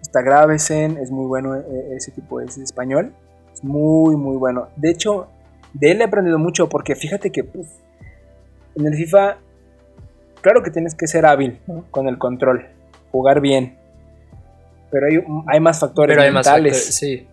[0.01, 3.13] Está Gravesen, es muy bueno eh, ese tipo, es español,
[3.53, 4.69] es muy, muy bueno.
[4.75, 5.27] De hecho,
[5.73, 7.47] de él he aprendido mucho porque fíjate que
[8.75, 9.37] en el FIFA,
[10.41, 11.85] claro que tienes que ser hábil ¿no?
[11.91, 12.67] con el control,
[13.11, 13.77] jugar bien,
[14.91, 16.73] pero hay, hay más factores Pero hay más mentales.
[16.73, 17.27] factores, sí.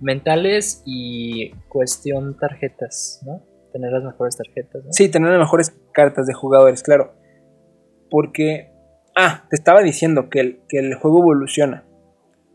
[0.00, 3.40] Mentales y cuestión tarjetas, ¿no?
[3.72, 4.92] Tener las mejores tarjetas, ¿no?
[4.92, 7.14] Sí, tener las mejores cartas de jugadores, claro.
[8.10, 8.72] Porque,
[9.16, 11.84] ah, te estaba diciendo que el, que el juego evoluciona.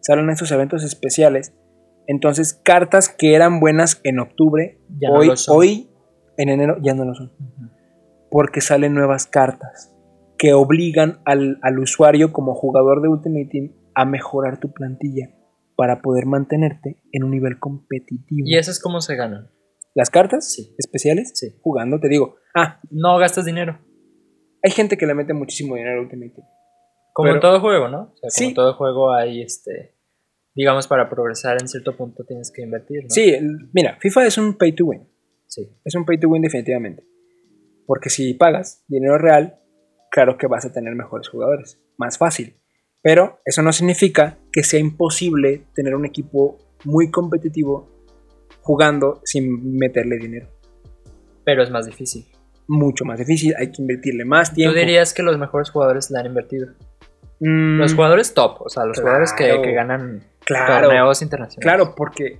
[0.01, 1.53] Salen estos eventos especiales.
[2.07, 5.89] Entonces, cartas que eran buenas en octubre, Ya hoy, hoy,
[6.37, 7.31] en enero, ya no lo son.
[8.33, 9.95] Porque salen nuevas cartas
[10.39, 15.29] que obligan al, al usuario como jugador de Ultimate Team a mejorar tu plantilla
[15.77, 18.43] para poder mantenerte en un nivel competitivo.
[18.45, 19.51] ¿Y eso es cómo se ganan?
[19.93, 20.73] Las cartas Sí.
[20.79, 21.55] especiales, Sí.
[21.61, 23.77] jugando, te digo, ah, No gastas dinero.
[24.63, 26.47] hay gente que le mete muchísimo dinero al Ultimate Team.
[27.13, 28.01] Como Pero- en todo juego, ¿no?
[28.01, 28.45] O sea, como Sí.
[28.45, 29.95] en todo juego hay este.
[30.55, 33.09] Digamos, para progresar en cierto punto tienes que invertir, ¿no?
[33.09, 33.35] Sí,
[33.73, 35.07] mira, FIFA es un pay to win.
[35.47, 35.77] Sí.
[35.85, 37.03] Es un pay to win definitivamente.
[37.85, 39.59] Porque si pagas dinero real,
[40.11, 41.79] claro que vas a tener mejores jugadores.
[41.97, 42.57] Más fácil.
[43.01, 47.89] Pero eso no significa que sea imposible tener un equipo muy competitivo
[48.61, 50.47] jugando sin meterle dinero.
[51.43, 52.25] Pero es más difícil.
[52.67, 54.73] Mucho más difícil, hay que invertirle más tiempo.
[54.73, 56.69] Tú dirías que los mejores jugadores le han invertido.
[57.41, 61.61] Mm, Los jugadores top, o sea, los jugadores que, ganan claro, torneos internacionales.
[61.61, 62.39] Claro, porque,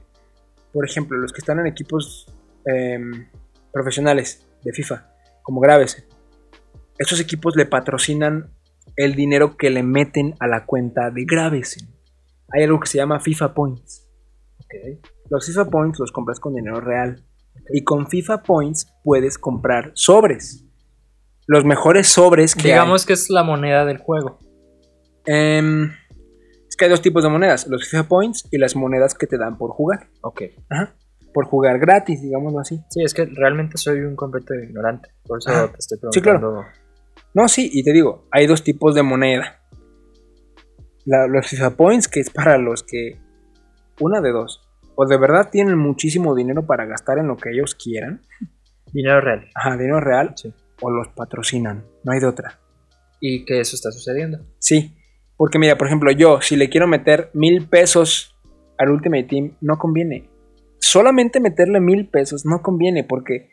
[0.72, 2.26] por ejemplo, los que están en equipos
[2.66, 3.28] em,
[3.74, 5.13] profesionales de FIFA,
[5.44, 6.08] como Graves,
[6.98, 8.52] estos equipos le patrocinan
[8.96, 11.90] el dinero que le meten a la cuenta de Gravesen.
[12.52, 14.08] Hay algo que se llama FIFA Points.
[14.60, 15.02] Ok.
[15.30, 17.24] Los FIFA Points los compras con dinero real.
[17.72, 20.66] Y con FIFA Points puedes comprar sobres.
[21.48, 24.40] Los mejores sobres que Digamos que es la moneda del juego.
[25.26, 25.92] Em,
[26.68, 27.68] es que hay dos tipos de monedas.
[27.68, 30.10] Los FIFA Points y las monedas que te dan por jugar.
[30.22, 30.44] Ok.
[30.70, 30.96] Ajá.
[31.34, 32.80] Por jugar gratis, digámoslo así.
[32.90, 35.10] Sí, es que realmente soy un completo ignorante.
[35.26, 36.62] Por eso te estoy Sí, preguntando.
[36.62, 36.68] claro.
[37.34, 39.60] No, sí, y te digo, hay dos tipos de moneda.
[41.06, 43.20] La- los FIFA Points, que es para los que.
[44.00, 44.62] Una de dos.
[44.96, 48.22] O de verdad tienen muchísimo dinero para gastar en lo que ellos quieran.
[48.92, 49.50] Dinero real.
[49.56, 50.34] Ajá, dinero real.
[50.36, 50.54] Sí.
[50.82, 51.84] O los patrocinan.
[52.04, 52.60] No hay de otra.
[53.20, 54.40] Y que eso está sucediendo.
[54.60, 54.96] Sí.
[55.36, 58.36] Porque mira, por ejemplo, yo, si le quiero meter mil pesos
[58.78, 60.30] al Ultimate Team, no conviene.
[60.86, 63.52] Solamente meterle mil pesos no conviene porque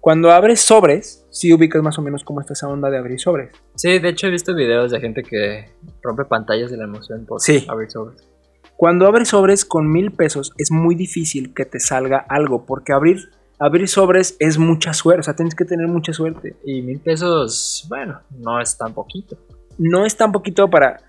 [0.00, 3.50] cuando abres sobres, sí ubicas más o menos cómo está esa onda de abrir sobres.
[3.74, 5.66] Sí, de hecho he visto videos de gente que
[6.02, 7.66] rompe pantallas de la emoción por Sí.
[7.68, 8.26] abrir sobres.
[8.74, 13.18] Cuando abres sobres con mil pesos es muy difícil que te salga algo porque abrir,
[13.58, 16.56] abrir sobres es mucha suerte, o sea, tienes que tener mucha suerte.
[16.64, 19.36] Y mil pesos, bueno, no es tan poquito.
[19.76, 21.00] No es tan poquito para...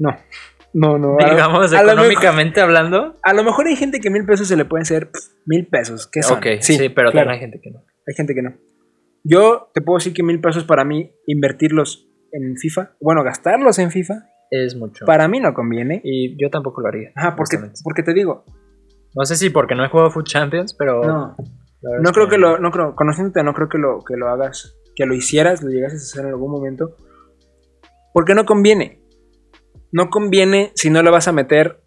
[0.00, 0.16] No,
[0.72, 1.16] no, no.
[1.20, 3.16] a Digamos, a lo mejor- económicamente hablando.
[3.22, 5.10] A lo mejor hay gente que mil pesos se le pueden ser
[5.46, 6.06] mil pesos.
[6.06, 6.38] ¿Qué son?
[6.38, 7.78] Ok, sí, pero claro, también hay gente que no.
[7.80, 8.54] hay gente que no.
[9.24, 13.90] Yo te puedo decir que mil pesos para mí, invertirlos en FIFA, bueno, gastarlos en
[13.90, 15.04] FIFA, Es mucho.
[15.04, 16.00] para mí no conviene.
[16.04, 17.10] Y yo tampoco lo haría.
[17.16, 18.44] Ajá, porque, porque te digo,
[19.14, 21.02] No sé si porque no he jugado Food Champions, pero.
[21.02, 21.36] no,
[22.00, 25.04] no creo que lo, no creo, conociéndote, no creo que lo, que lo hagas, que
[25.06, 26.96] lo hicieras, lo llegases a hacer en algún momento,
[28.14, 28.99] porque no conviene.
[29.92, 31.82] No conviene si no le vas a meter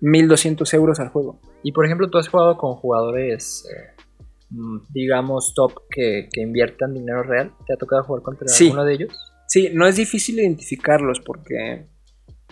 [0.00, 1.40] 1200 euros al juego.
[1.62, 4.02] Y por ejemplo, tú has jugado con jugadores, eh,
[4.50, 7.52] mm, digamos, top que, que inviertan dinero real.
[7.66, 8.66] ¿Te ha tocado jugar contra Sí.
[8.66, 9.32] alguno de ellos?
[9.48, 11.86] Sí, no es difícil identificarlos porque,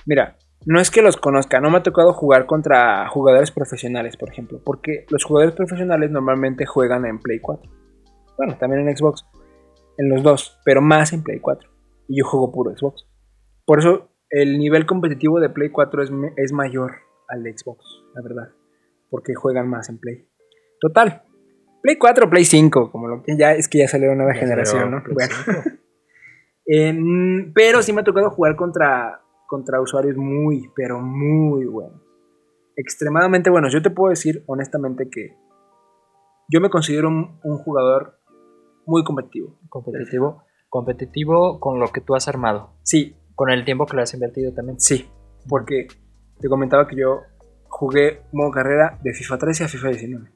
[0.06, 4.30] mira, no es que los conozca, no me ha tocado jugar contra jugadores profesionales, por
[4.30, 7.70] ejemplo, porque los jugadores profesionales normalmente juegan en Play 4.
[8.38, 9.24] Bueno, también en Xbox,
[9.98, 11.68] en los dos, pero más en Play 4.
[12.08, 13.06] Y yo juego puro Xbox.
[13.64, 16.92] Por eso el nivel competitivo de Play 4 es, es mayor
[17.28, 18.50] al de Xbox, la verdad,
[19.10, 20.26] porque juegan más en Play.
[20.80, 21.22] Total.
[21.82, 24.40] Play 4, Play 5, como lo que ya es que ya salió una nueva Ya
[24.40, 25.02] generación, salió ¿no?
[25.04, 25.34] Play Bueno.
[25.44, 25.60] 5.
[26.64, 32.00] En- pero sí me ha tocado jugar contra, contra usuarios muy, pero muy buenos.
[32.76, 33.72] Extremadamente buenos.
[33.72, 35.36] Yo te puedo decir honestamente que
[36.48, 38.18] yo me considero un, un jugador
[38.86, 39.58] muy competitivo.
[39.68, 40.44] competitivo.
[40.68, 42.74] Competitivo con lo que tú has armado.
[42.84, 44.78] Sí, Con el tiempo que le has invertido también.
[44.78, 45.08] sí.
[45.48, 45.88] Porque
[46.38, 47.22] te comentaba que yo
[47.66, 50.30] jugué modo carrera de FIFA 13 a FIFA 19.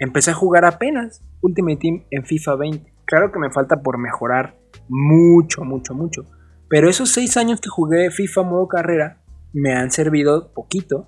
[0.00, 2.94] Empecé a jugar apenas Ultimate Team en FIFA 20.
[3.04, 4.58] Claro que me falta por mejorar
[4.88, 6.26] mucho, mucho, mucho.
[6.68, 11.06] Pero esos seis años que jugué FIFA modo carrera me han servido poquito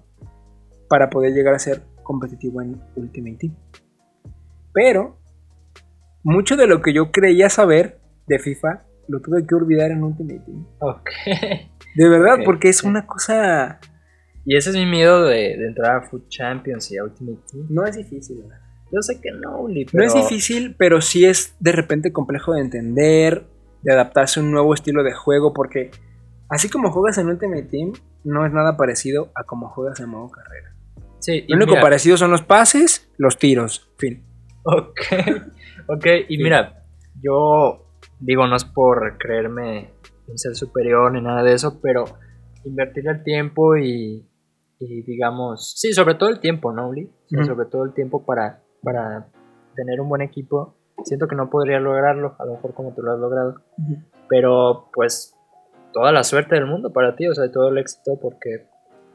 [0.89, 3.57] para poder llegar a ser competitivo en Ultimate Team.
[4.73, 5.19] Pero
[6.23, 7.99] mucho de lo que yo creía saber
[8.29, 10.67] de FIFA lo tuve que olvidar en Ultimate Team.
[10.81, 11.11] Ok.
[11.97, 13.81] De verdad, porque es una cosa...
[14.47, 17.67] Y ese es mi miedo de, de entrar a Food Champions y a Ultimate Team.
[17.69, 18.59] No es difícil, ¿verdad?
[18.93, 22.61] Yo sé que no, Uli, No es difícil, pero sí es de repente complejo de
[22.61, 23.45] entender,
[23.83, 25.91] de adaptarse a un nuevo estilo de juego, porque
[26.49, 27.93] así como juegas en Ultimate Team,
[28.25, 30.75] no es nada parecido a como juegas en modo carrera.
[31.21, 34.25] Sí, y Lo único mira- parecido son los pases, los tiros, fin.
[34.65, 35.01] Ok,
[35.89, 36.83] ok, y mira,
[37.23, 37.90] yo
[38.21, 39.93] digo, no es por creerme
[40.29, 42.05] un ser superior ni nada de eso, pero
[42.65, 44.29] invertir el tiempo y,
[44.79, 47.05] y digamos, sí, sobre todo el tiempo, ¿no, Uli?
[47.07, 47.45] O sea.
[47.45, 49.29] Sobre todo el tiempo para, para
[49.75, 50.77] tener un buen equipo.
[51.05, 53.55] Siento que no podría lograrlo, a lo mejor como tú lo has logrado,
[54.29, 55.35] pero pues
[55.95, 58.69] toda la suerte del mundo para ti, o sea, todo el éxito, porque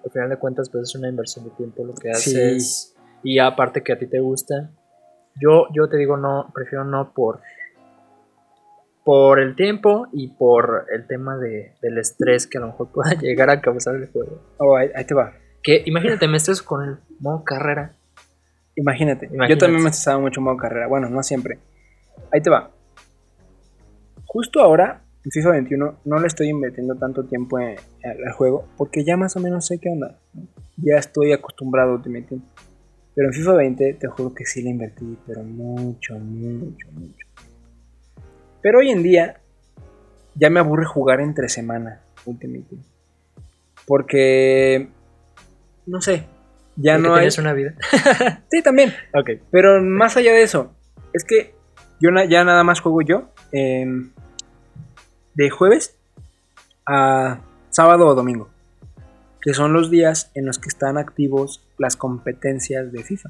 [0.03, 2.31] al final de cuentas, pues es una inversión de tiempo lo que Sí.
[2.35, 2.95] haces.
[3.23, 4.71] Y aparte que a ti te gusta,
[5.39, 7.39] yo, yo te digo no, prefiero no por
[9.05, 13.13] por el tiempo y por el tema de, del estrés que a lo mejor pueda
[13.13, 14.41] llegar a causar el juego.
[14.57, 15.31] Oh, ahí, ahí te va.
[15.63, 17.93] Que imagínate, me estreso con el modo carrera.
[18.75, 19.29] Imagínate.
[19.47, 20.87] Yo también me estresaba mucho en modo carrera.
[20.87, 21.59] Bueno, no siempre.
[22.33, 22.71] Ahí te va.
[24.25, 29.03] Justo ahora, en FIFA 21, no le estoy invirtiendo tanto tiempo en- al juego porque
[29.05, 30.19] ya más o menos sé qué onda.
[30.33, 30.43] ¿no?
[30.77, 32.41] Ya estoy acostumbrado a Ultimate Team.
[33.15, 37.24] Pero en FIFA 20 te juro que sí le invertí, pero mucho, mucho, mucho.
[38.65, 39.41] Pero hoy en día
[40.33, 42.75] ya me aburre jugar entre semana Ultimate.
[43.85, 44.89] Porque,
[45.85, 46.25] no sé,
[46.75, 47.29] ya no hay...
[47.37, 47.75] una vida.
[48.49, 48.91] Sí, también.
[49.13, 49.39] Ok.
[49.51, 50.73] Pero más allá de eso,
[51.13, 51.53] es que
[52.01, 54.09] yo ya nada más juego yo em,
[55.35, 55.95] de jueves
[56.87, 58.49] a sábado o domingo.
[59.41, 63.29] que son los días en los que están activos las competencias de FIFA,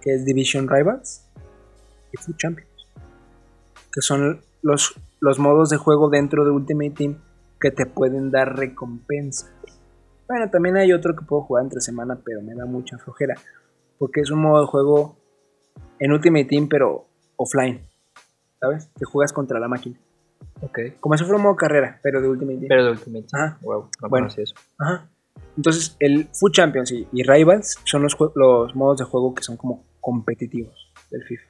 [0.00, 1.26] que es Division Rivals
[2.12, 2.88] y Food Champions,
[3.92, 7.18] que son los, los modos de juego dentro de Ultimate Team
[7.60, 9.52] que te pueden dar recompensas.
[10.26, 13.34] Bueno, también hay otro que puedo jugar entre semana, pero me da mucha flojera,
[13.98, 15.16] porque es un modo de juego
[15.98, 17.06] en Ultimate Team, pero
[17.36, 17.82] offline,
[18.58, 18.90] ¿sabes?
[18.98, 19.98] Que juegas contra la máquina.
[20.62, 20.78] Ok.
[20.98, 22.68] Como si fuera un modo carrera, pero de Ultimate Team.
[22.68, 23.42] Pero de Ultimate Team.
[23.42, 23.58] Ajá.
[23.62, 24.28] Wow, no Bueno.
[24.28, 24.54] eso.
[24.78, 25.06] Ajá.
[25.58, 29.58] Entonces, el Food Champions y, y Rivals son los, los modos de juego que son
[29.58, 31.44] como competitivos del FIFA.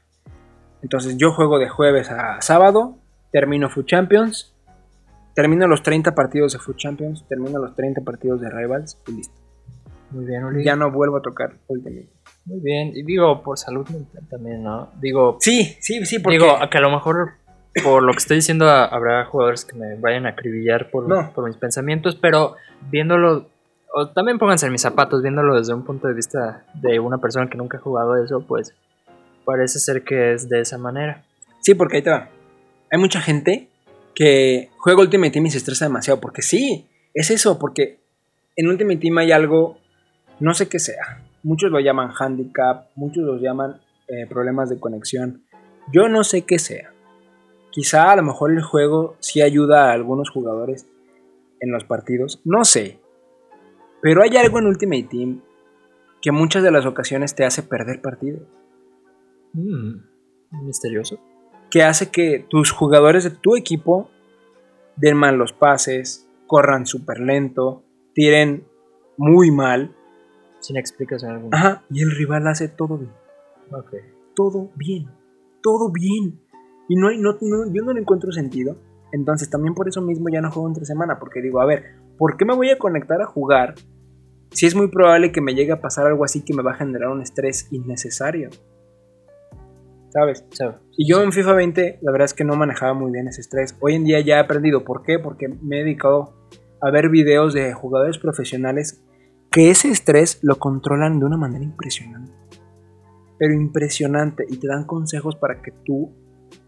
[0.83, 2.99] Entonces, yo juego de jueves a sábado,
[3.35, 4.55] termino Food Champions,
[5.35, 9.35] termino los 30 partidos de Food Champions, termino los 30 partidos de Rivals y listo.
[10.13, 10.63] Muy bien, Uli.
[10.63, 12.09] Ya no vuelvo a tocar Ultimate.
[12.45, 12.93] Muy bien.
[12.95, 14.91] Y digo, por salud mental también, ¿no?
[15.01, 16.39] Digo, Sí, sí, sí, porque...
[16.39, 17.33] digo, que a lo mejor
[17.83, 21.33] por lo que estoy diciendo a- habrá jugadores que me vayan a acribillar por, No.
[21.35, 22.55] por mis pensamientos, pero
[22.93, 23.49] viéndolo,
[23.93, 27.51] o también pónganse en mis zapatos, viéndolo desde un punto de vista de una persona
[27.51, 28.73] que nunca ha jugado eso, pues
[29.45, 31.25] parece ser que es de esa manera.
[31.63, 32.29] Sí, porque ahí te va.
[32.95, 33.71] Hay mucha gente
[34.15, 36.21] que juega Ultimate Team y se estresa demasiado.
[36.21, 37.59] Porque sí, es eso.
[37.59, 37.99] Porque
[38.55, 39.79] en Ultimate Team hay algo,
[40.39, 41.21] no sé qué sea.
[41.43, 45.43] Muchos lo llaman handicap, muchos lo llaman eh, problemas de conexión.
[45.93, 46.93] Yo no sé qué sea.
[47.73, 50.87] Quizá a lo mejor el juego sí ayuda a algunos jugadores
[51.59, 52.43] en los partidos.
[52.45, 53.01] No sé.
[54.03, 55.43] Pero hay algo en Ultimate Team
[56.23, 58.43] que muchas de las ocasiones te hace perder partidos.
[59.53, 59.97] Mm,
[60.65, 61.19] misterioso.
[61.75, 64.09] Que hace que tus jugadores de tu equipo
[64.95, 67.83] den mal los pases, corran súper lento,
[68.15, 68.65] tiren
[69.17, 69.93] muy mal.
[70.61, 71.59] Sin explicación alguna.
[71.59, 73.11] Ajá, y el rival hace todo bien.
[74.37, 75.09] Todo bien.
[75.65, 76.41] Todo bien.
[76.89, 78.77] Y no hay, no, no- yo no le encuentro sentido.
[79.11, 81.19] Entonces también por eso mismo ya no juego entre semana.
[81.19, 83.75] Porque digo, a ver, ¿por qué me voy a conectar a jugar
[84.53, 86.77] si es muy probable que me llegue a pasar algo así que me va a
[86.77, 88.51] generar un estrés innecesario?
[90.15, 90.45] ¿Sabes?
[90.53, 93.41] So, Y yo en FIFA 20, la verdad es que no manejaba muy bien ese
[93.41, 93.77] estrés.
[93.81, 94.85] Hoy en día ya he aprendido.
[94.85, 95.19] ¿Por qué?
[95.19, 96.33] Porque me he dedicado
[96.81, 99.03] a ver videos de jugadores profesionales
[99.51, 102.33] que ese estrés lo controlan de una manera impresionante.
[103.39, 104.45] Pero impresionante.
[104.49, 106.13] Y te dan consejos para que tú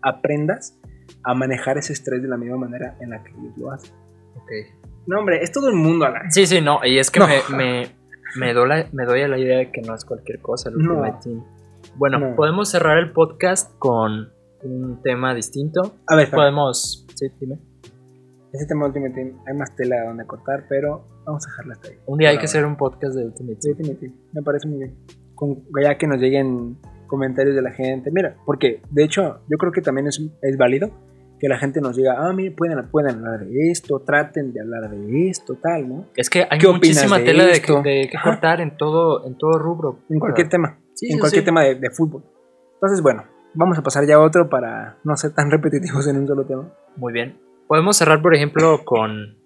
[0.03, 0.79] aprendas
[1.23, 3.93] a manejar ese estrés de la misma manera en la que ellos lo hacen.
[4.37, 4.51] ok.
[5.07, 6.33] No, hombre, es todo el mundo, Alan.
[6.33, 7.29] Sí, sí, no, y es que No.
[7.29, 7.87] me, me,
[8.37, 10.79] me, doy la, me doy a la idea de que no es cualquier cosa el
[10.79, 11.01] No.
[11.23, 11.45] Team.
[11.97, 12.37] Bueno, No.
[12.37, 14.31] podemos cerrar el podcast con
[14.63, 15.95] un tema distinto.
[16.07, 16.31] A ver.
[16.31, 17.07] Podemos.
[17.15, 17.59] Sí, dime.
[18.53, 21.95] ese tema Ultimate Team hay más tela donde cortar, pero vamos a dejarla hasta ahí.
[22.07, 23.77] Un día hay que hacer un podcast de Ultimate Team.
[23.77, 24.95] Ultimate Team, me parece muy bien.
[25.35, 28.11] Con, ya que nos lleguen comentarios de la gente.
[28.11, 30.91] Mira, porque de hecho yo creo que también es, es válido
[31.39, 34.89] que la gente nos diga, ah, mire, pueden, pueden hablar de esto, traten de hablar
[34.91, 36.07] de esto, tal, ¿no?
[36.17, 39.27] Es que hay ¿Qué opinas muchísima de tela de, que- de que cortar en todo,
[39.27, 39.99] en todo rubro.
[40.09, 41.47] En cualquier tema, Sí, en cualquier sí.
[41.47, 42.25] tema de, de fútbol.
[42.75, 43.25] Entonces, bueno,
[43.55, 46.69] vamos a pasar ya a otro para no ser tan repetitivos en un solo tema.
[46.97, 47.39] Muy bien.
[47.69, 49.37] Podemos cerrar, por ejemplo, con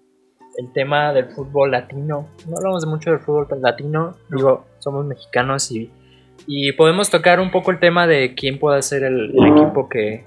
[0.57, 2.29] el tema del fútbol latino.
[2.47, 5.91] No hablamos mucho del fútbol latino, digo, somos mexicanos y,
[6.45, 10.25] y podemos tocar un poco el tema de quién puede ser el, el equipo que,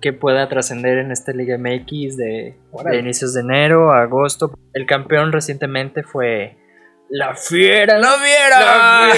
[0.00, 4.52] que pueda trascender en esta Liga MX de, de inicios de enero a agosto.
[4.72, 6.56] El campeón recientemente fue
[7.10, 7.98] la Fiera.
[7.98, 9.10] ¡La Fiera!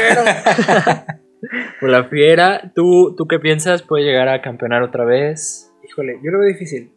[1.80, 2.72] Fue la Fiera.
[2.74, 3.82] ¿Tú, ¿Tú qué piensas?
[3.82, 5.72] ¿Puede llegar a campeonar otra vez?
[5.88, 6.92] Híjole, yo lo veo difícil.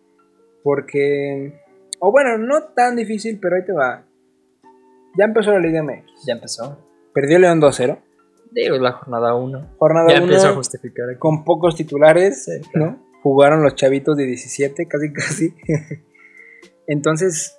[0.64, 1.60] Porque.
[2.00, 4.06] O bueno, no tan difícil, pero ahí te va.
[5.18, 6.26] Ya empezó la Liga MX.
[6.28, 6.80] Ya empezó.
[7.14, 8.00] Perdió León 2-0.
[8.52, 9.76] Digo, la jornada 1.
[9.78, 11.20] Jornada Ya 1 empiezo a justificar aquí.
[11.20, 12.91] con pocos titulares, Sí, claro.
[12.91, 13.06] ¿no?
[13.22, 15.54] Jugaron los chavitos de 17, casi casi.
[16.88, 17.58] Entonces,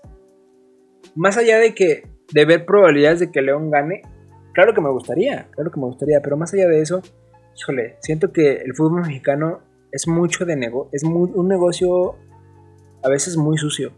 [1.14, 4.02] más allá de que de ver probabilidades de que León gane,
[4.52, 7.02] claro que me gustaría, claro que me gustaría, pero más allá de eso,
[7.56, 9.60] híjole, siento que el fútbol mexicano
[9.92, 12.16] es mucho de negocio, es un negocio
[13.02, 13.92] a veces muy sucio,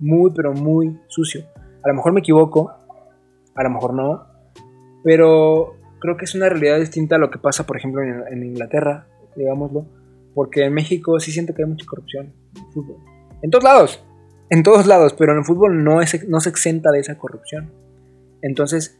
[0.00, 1.44] muy pero muy sucio.
[1.82, 2.72] A lo mejor me equivoco,
[3.54, 4.26] a lo mejor no,
[5.04, 9.06] pero creo que es una realidad distinta a lo que pasa, por ejemplo, en, Inglaterra,
[9.36, 9.86] digámoslo,
[10.34, 12.96] porque en México sí siento que hay mucha corrupción en fútbol.
[13.42, 14.04] En todos lados,
[14.50, 17.70] en todos lados, pero en el fútbol no, es, no se exenta de esa corrupción.
[18.42, 18.98] Entonces,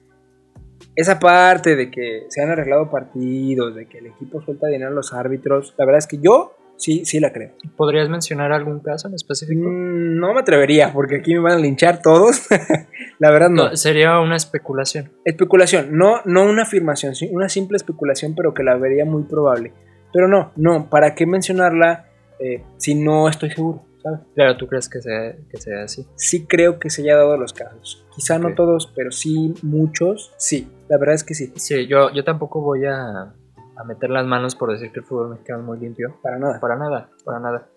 [0.96, 4.94] esa parte de que se han arreglado partidos, de que el equipo suelta dinero a
[4.94, 7.52] los árbitros, la verdad es que yo sí, sí la creo.
[7.76, 9.68] ¿Podrías mencionar algún caso en específico?
[9.68, 12.46] Mm, No me atrevería, porque aquí me van a linchar todos.
[13.18, 13.70] la verdad no.
[13.70, 15.12] No, sería una especulación.
[15.24, 19.72] Especulación, no, no una afirmación, sí, una simple especulación, pero que la vería muy probable.
[20.12, 22.06] Pero no, no, ¿para qué mencionarla
[22.40, 23.84] eh, si no estoy seguro?
[24.02, 24.20] ¿Sabes?
[24.34, 26.06] Claro, ¿tú crees que sea, que sea así?
[26.16, 28.04] Sí creo que se haya dado los casos.
[28.14, 30.32] Quizá no todos, pero sí muchos.
[30.38, 31.52] Sí, la verdad es que sí.
[31.56, 33.34] Sí, yo, yo tampoco voy a,
[33.76, 36.18] a meter las manos por decir que el fútbol mexicano es muy limpio.
[36.22, 36.60] Para nada.
[36.60, 37.68] Para nada, para nada.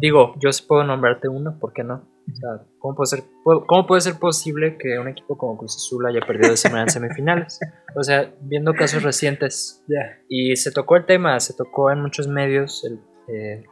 [0.00, 2.02] Digo, yo puedo nombrarte uno, ¿por qué no?
[2.32, 6.06] O sea, ¿cómo puede ser, cómo puede ser posible que un equipo como Cruz Azul
[6.06, 7.60] haya perdido de semana en semifinales?
[7.94, 10.18] O sea, viendo casos recientes, Ya.
[10.28, 12.98] y se tocó el tema, se tocó en muchos medios, el,
[13.32, 13.66] eh, el,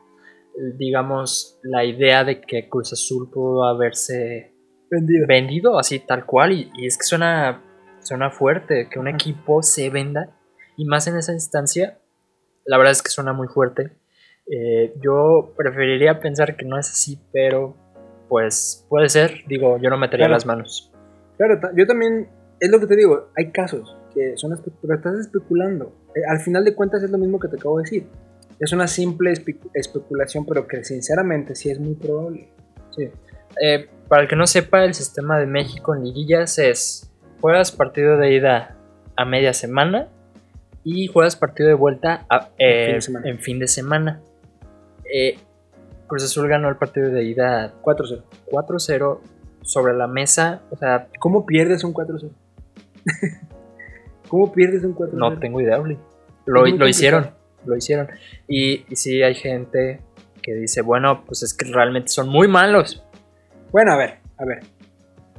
[0.76, 4.52] digamos, la idea de que Cruz Azul pudo haberse
[4.90, 5.26] Vendido.
[5.26, 7.62] vendido así tal cual y, y es que suena,
[8.00, 10.36] suena fuerte que un equipo se venda
[10.76, 11.98] y más en esa instancia,
[12.64, 13.92] la verdad es que suena muy fuerte.
[14.46, 17.76] Eh, yo preferiría pensar que no es así, pero
[18.28, 20.34] pues puede ser, digo, yo no metería Claro.
[20.36, 20.92] las manos.
[21.36, 22.28] Claro, yo también,
[22.60, 25.92] es lo que te digo, hay casos que son, pero estás especulando.
[26.14, 28.06] Eh, al final de cuentas es lo mismo que te acabo de decir.
[28.60, 32.48] Es una simple espe- especulación, pero que sinceramente sí es muy probable.
[32.96, 33.08] Sí.
[33.62, 38.16] Eh, para el que no sepa, el sistema de México en liguillas es juegas partido
[38.16, 38.76] de ida
[39.16, 40.08] a media semana
[40.82, 43.28] y juegas partido de vuelta a- eh, fin de semana.
[43.28, 44.20] en fin de semana.
[45.12, 45.36] Eh,
[46.06, 48.22] Cruz Azul ganó el partido de ida 4-0.
[48.46, 49.20] 4-0
[49.62, 50.62] sobre la mesa.
[50.70, 52.30] O sea, ¿Cómo pierdes un 4-0?
[54.28, 55.12] ¿Cómo pierdes un 4-0?
[55.12, 55.98] no tengo idea, Uli.
[56.46, 57.30] Lo, lo hicieron.
[57.66, 58.08] Lo hicieron.
[58.48, 60.00] Y, y sí hay gente
[60.42, 63.02] que dice, bueno, pues es que realmente son muy malos.
[63.72, 64.60] Bueno, a ver, a ver.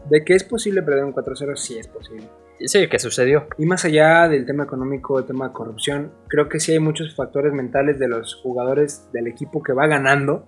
[0.10, 2.28] De que es posible perder un 4-0, sí es posible.
[2.60, 3.48] Y sí, que sucedió.
[3.58, 7.16] Y más allá del tema económico, del tema de corrupción, creo que sí hay muchos
[7.16, 10.48] factores mentales de los jugadores del equipo que va ganando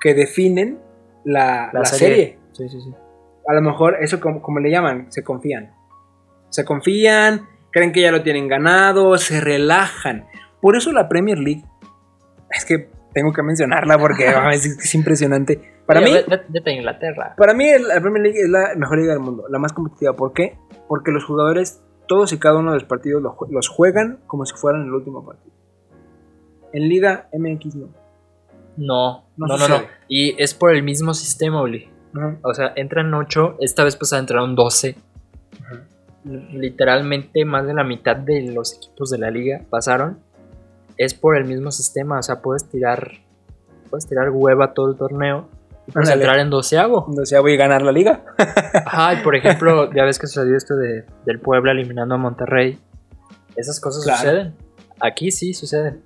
[0.00, 0.78] que definen
[1.24, 2.06] la, La, la serie.
[2.06, 2.38] serie.
[2.52, 2.94] Sí, sí, sí.
[3.46, 5.72] A lo mejor eso como, como le llaman, se confían.
[6.50, 10.26] Se confían, creen que ya lo tienen ganado, se relajan.
[10.64, 11.62] Por eso la Premier League,
[12.50, 15.60] es que tengo que mencionarla porque es, es impresionante.
[15.84, 17.34] Para Oye, mí, ve- ve- Vete a Inglaterra.
[17.36, 20.14] para mí la Premier League es la mejor liga del mundo, la más competitiva.
[20.14, 20.56] ¿Por qué?
[20.88, 24.84] Porque los jugadores, todos y cada uno de los partidos los juegan como si fueran
[24.84, 25.52] el último partido.
[26.72, 27.88] En Liga MX no.
[28.78, 29.82] No, No no, no.
[30.08, 31.90] Y es por el mismo sistema, Uli.
[32.16, 32.36] Ajá.
[32.42, 34.96] O sea, entran 8, esta vez pasada entraron 12.
[35.62, 35.82] Ajá.
[36.52, 40.18] Literalmente más de la mitad de los equipos de la liga pasaron.
[40.96, 43.12] Es por el mismo sistema, o sea, puedes tirar
[43.90, 45.48] puedes tirar hueva todo el torneo
[45.86, 47.04] y puedes entrar en doceavo.
[47.08, 48.24] Entonces ya voy a ganar la liga.
[48.86, 52.80] Ajá, y por ejemplo, ya ves que sucedió esto de, del Puebla eliminando a Monterrey.
[53.54, 54.18] Esas cosas Claro.
[54.20, 54.54] suceden.
[55.00, 56.02] Aquí sí suceden.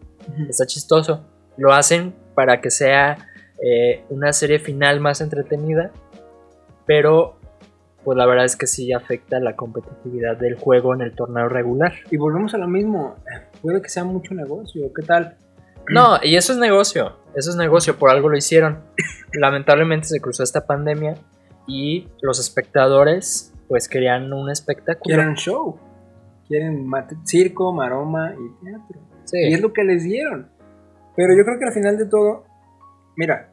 [0.51, 1.24] Está chistoso.
[1.57, 3.26] Lo hacen para que sea
[3.62, 5.91] eh, una serie final más entretenida.
[6.84, 7.38] Pero,
[8.09, 11.92] pues la verdad es que sí afecta la competitividad del juego en el torneo regular.
[12.11, 13.16] Y volvemos a lo mismo.
[13.61, 14.90] Puede que sea mucho negocio.
[14.96, 15.36] ¿Qué tal?
[15.90, 17.18] No, y eso es negocio.
[17.34, 18.78] Eso es negocio, por algo lo hicieron.
[19.38, 21.16] Lamentablemente se cruzó esta pandemia
[21.66, 25.14] y los espectadores pues querían un espectáculo.
[25.14, 25.78] Quieren show.
[26.48, 26.90] Quieren
[27.26, 29.00] circo, maroma y teatro.
[29.24, 29.38] Sí.
[29.50, 30.48] Y es lo que les dieron.
[31.14, 32.46] Pero yo creo que al final de todo,
[33.18, 33.50] mira,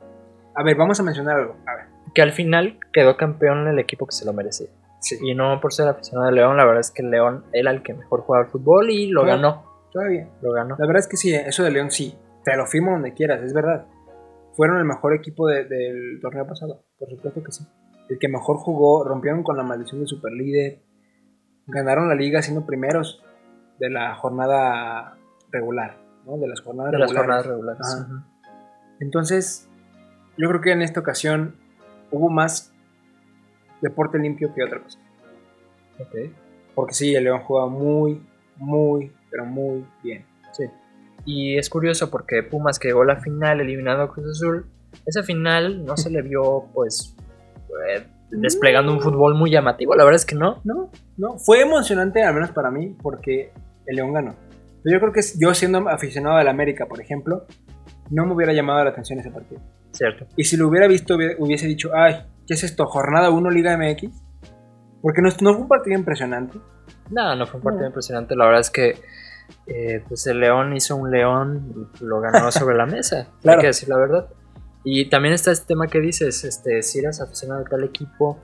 [0.56, 1.58] a ver, vamos a mencionar algo.
[1.68, 4.68] A ver, que al final quedó campeón el equipo que se lo merecía.
[5.02, 7.70] sí, Y no por ser aficionado de León, la verdad es que el León era
[7.70, 9.64] el que mejor jugaba al fútbol y lo ganó.
[9.92, 10.28] todavía.
[10.42, 10.76] Lo ganó.
[10.80, 12.18] La verdad es que sí, eso de León sí.
[12.44, 13.86] Te lo firmo donde quieras, es verdad.
[14.56, 17.66] Fueron el mejor equipo de- del torneo pasado, por supuesto que sí.
[18.10, 20.82] El que mejor jugó, rompieron con la maldición de superlíder.
[21.68, 23.24] Ganaron la liga siendo primeros
[23.80, 25.18] de la jornada
[25.52, 26.38] regular, ¿no?
[26.38, 27.46] De las jornadas De las regulares.
[27.46, 28.06] jornadas regulares.
[28.06, 28.28] Ajá.
[29.00, 29.70] Entonces,
[30.38, 31.56] yo creo que en esta ocasión
[32.18, 32.74] hubo más
[33.82, 35.00] deporte limpio que otra cosa.
[36.00, 36.32] Ok.
[36.74, 38.22] Porque sí, el León jugaba muy,
[38.58, 40.26] muy, pero muy bien.
[40.52, 40.66] Sí.
[41.26, 44.66] Y es curioso porque Pumas que llegó a la final eliminando a Cruz Azul,
[45.06, 47.16] esa final no se le vio pues
[47.88, 50.62] eh, desplegando un fútbol muy llamativo, la verdad es que no.
[50.64, 53.52] No, no, fue emocionante, al menos para mí, porque
[53.86, 54.36] el León ganó.
[54.84, 57.46] Pero yo creo que yo siendo aficionado del América, por ejemplo,
[58.10, 59.62] no me hubiera llamado la atención ese partido.
[59.96, 60.28] Cierto.
[60.36, 62.86] Y si lo hubiera visto, hubiera- hubiese dicho, ay, ¿qué es esto?
[62.86, 64.12] ¿Jornada 1 Liga MX?
[65.02, 66.58] Porque no, no fue un partido impresionante.
[67.10, 67.88] No, no fue un partido No.
[67.88, 69.00] impresionante, la verdad es que
[69.68, 73.58] eh, pues el León hizo un León y lo ganó sobre la mesa, Claro.
[73.60, 74.28] hay que decir la verdad.
[74.84, 78.40] Y también está este tema que dices, este, si eres aficionado de tal equipo,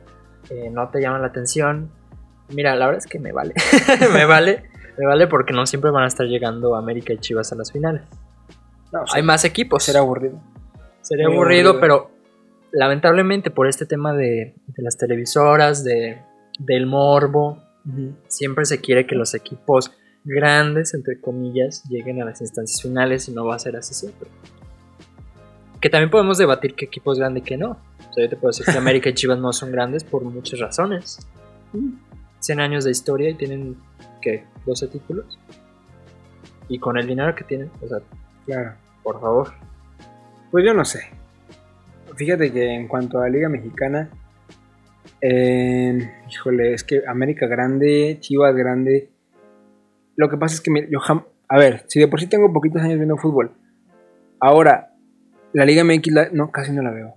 [0.50, 1.92] eh, no te llama la atención.
[2.50, 3.54] Mira, la verdad es que me vale,
[4.14, 4.64] me vale,
[4.98, 8.02] me vale porque no siempre van a estar llegando América y Chivas a las finales.
[8.92, 9.84] No, Hay más equipos.
[9.84, 10.40] Será aburrido.
[11.02, 11.82] Sería muy aburrido, aburrido.
[11.82, 12.12] pero
[12.72, 16.22] lamentablemente por este tema de, de las televisoras, de,
[16.60, 17.58] del morbo,
[18.28, 19.92] siempre se quiere que los equipos
[20.24, 24.30] grandes, entre comillas, lleguen a las instancias finales y no va a ser así siempre.
[25.80, 27.72] Que también podemos debatir qué equipo es grande y qué no.
[28.10, 30.60] O sea, yo te puedo decir que América y Chivas no son grandes por muchas
[30.60, 31.28] razones.
[32.40, 33.78] 100 años de historia y tienen,
[34.22, 34.46] ¿qué?
[34.68, 35.40] 12 títulos.
[36.70, 37.98] Y con el dinero que tienen, o sea,
[38.46, 38.74] Claro.
[39.04, 39.54] por favor.
[40.52, 41.02] Pues yo no sé.
[42.16, 44.10] Fíjate que en cuanto a la Liga Mexicana,
[45.22, 49.10] eh, híjole, es que América grande, Chivas grande.
[50.16, 52.82] Lo que pasa es que yo jam- a ver, si de por sí tengo poquitos
[52.82, 53.52] años viendo fútbol,
[54.40, 54.90] ahora
[55.54, 57.16] la Liga MX la- no casi no la veo.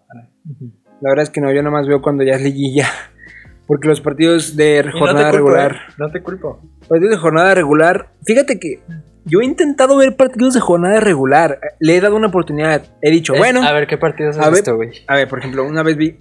[1.00, 2.86] La verdad es que no, yo nada más veo cuando ya es liguilla,
[3.66, 5.92] porque los partidos de jornada no te culpo, regular, ¿eh?
[5.98, 6.60] No te culpo.
[6.88, 8.80] partidos de jornada regular, fíjate que
[9.24, 13.32] yo he intentado ver partidos de jornada regular, le he dado una oportunidad, he dicho,
[13.34, 14.90] Es- bueno, A ver, ¿qué partidos has visto, güey?
[15.06, 16.18] a ver, por ejemplo, una vez vi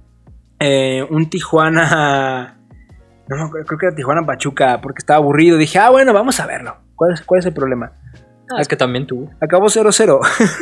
[0.60, 2.52] eh, un Tijuana.
[3.28, 5.58] No creo que era Tijuana Pachuca, porque estaba aburrido.
[5.58, 6.76] Dije, ah, bueno, vamos a verlo.
[6.94, 7.92] ¿Cuál es, cuál es el problema?
[8.50, 9.28] Ah, es que también tú.
[9.40, 10.20] Acabó 0-0.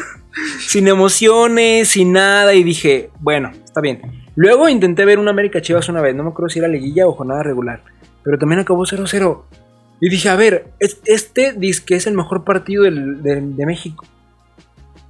[0.61, 2.55] sin emociones, sin nada.
[2.55, 4.01] Y dije, bueno, está bien.
[4.35, 6.15] Luego intenté ver un América Chivas una vez.
[6.15, 7.83] No me acuerdo si era liguilla o jornada regular.
[8.23, 9.43] Pero también acabó 0-0.
[10.01, 13.67] Y dije, a ver, es- este dice que es el mejor partido del- del- de
[13.67, 14.05] México.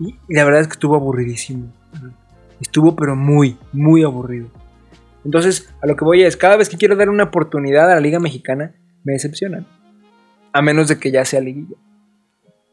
[0.01, 1.73] Y, la verdad es que estuvo aburridísimo.
[2.61, 4.49] Estuvo pero muy, muy aburrido.
[5.25, 8.01] Entonces, a lo que voy es, cada vez que quiero dar una oportunidad a la
[8.01, 8.75] Liga Mexicana,
[9.05, 9.67] me decepcionan.
[10.53, 11.77] A menos de que ya sea liguilla.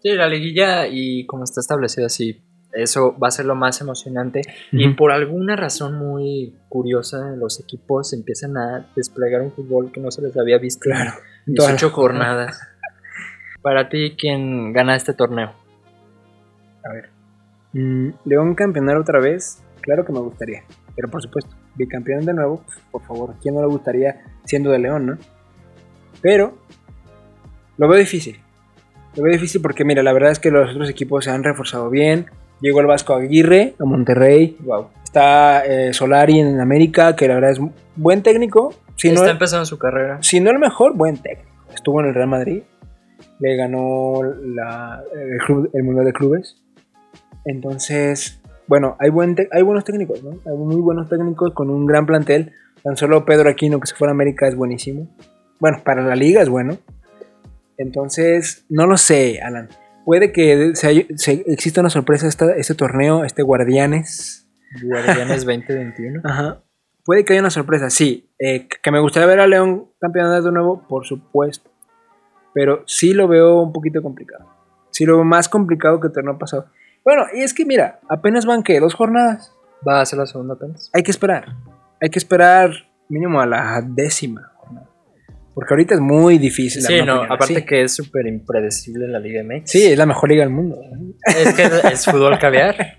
[0.03, 2.41] Sí, la liguilla y como está establecido así,
[2.73, 4.41] eso va a ser lo más emocionante.
[4.71, 10.11] Y por alguna razón muy curiosa, los equipos empiezan a desplegar un fútbol que no
[10.11, 11.11] se les había visto Claro.
[11.47, 12.67] En Todas 18 las- jornadas.
[13.61, 15.53] Para ti, ¿quién gana este torneo?
[16.83, 17.09] A ver.
[17.73, 20.63] Mm, León campeonar otra vez, claro que me gustaría.
[20.95, 24.79] Pero por supuesto, bicampeón de nuevo, pues, por favor, ¿quién no le gustaría siendo de
[24.79, 25.17] León, no?
[26.21, 26.57] Pero
[27.77, 28.39] lo veo difícil.
[29.15, 31.89] Lo veo difícil porque, mira, la verdad es que los otros equipos se han reforzado
[31.89, 32.27] bien.
[32.61, 34.57] Llegó el Vasco Aguirre a Monterrey.
[34.61, 34.87] Wow.
[35.03, 37.59] Está eh, Solari en América, que la verdad es
[37.95, 38.73] buen técnico.
[38.95, 40.19] Si no, está empezando su carrera.
[40.21, 41.49] si no el mejor, buen técnico.
[41.73, 42.61] Estuvo en el Real Madrid.
[43.39, 46.57] Le ganó la- el, club- el Mundial de Clubes.
[47.45, 50.31] Entonces, bueno, hay, buen te- hay buenos técnicos, ¿no?
[50.45, 52.53] Hay muy buenos técnicos con un gran plantel.
[52.83, 55.07] Tan solo Pedro Aquino, que se fue a América, es buenísimo.
[55.59, 56.77] Bueno, para la liga es bueno.
[57.77, 59.69] Entonces, no lo sé, Alan.
[60.05, 64.47] Puede que se- se- exista una sorpresa esta- este torneo, este Guardianes.
[64.83, 66.21] Guardianes 2021.
[66.23, 66.63] Ajá.
[67.03, 68.29] Puede que haya una sorpresa, sí.
[68.39, 71.69] Eh, que me gustaría ver a León campeón de nuevo, por supuesto.
[72.53, 74.45] Pero sí lo veo un poquito complicado.
[74.91, 76.65] Sí lo veo más complicado que el torneo pasado.
[77.03, 79.51] Bueno, y es que mira, apenas van que dos jornadas.
[79.87, 80.91] Va a ser la segunda apenas.
[80.93, 81.55] Hay que esperar.
[82.01, 82.71] Hay que esperar
[83.09, 84.50] mínimo a la décima.
[85.53, 86.81] Porque ahorita es muy difícil.
[86.81, 87.65] Sí, no, aparte así.
[87.65, 89.69] que es súper impredecible la Liga MX.
[89.69, 90.79] Sí, es la mejor liga del mundo.
[91.25, 92.97] Es que es, es fútbol caviar.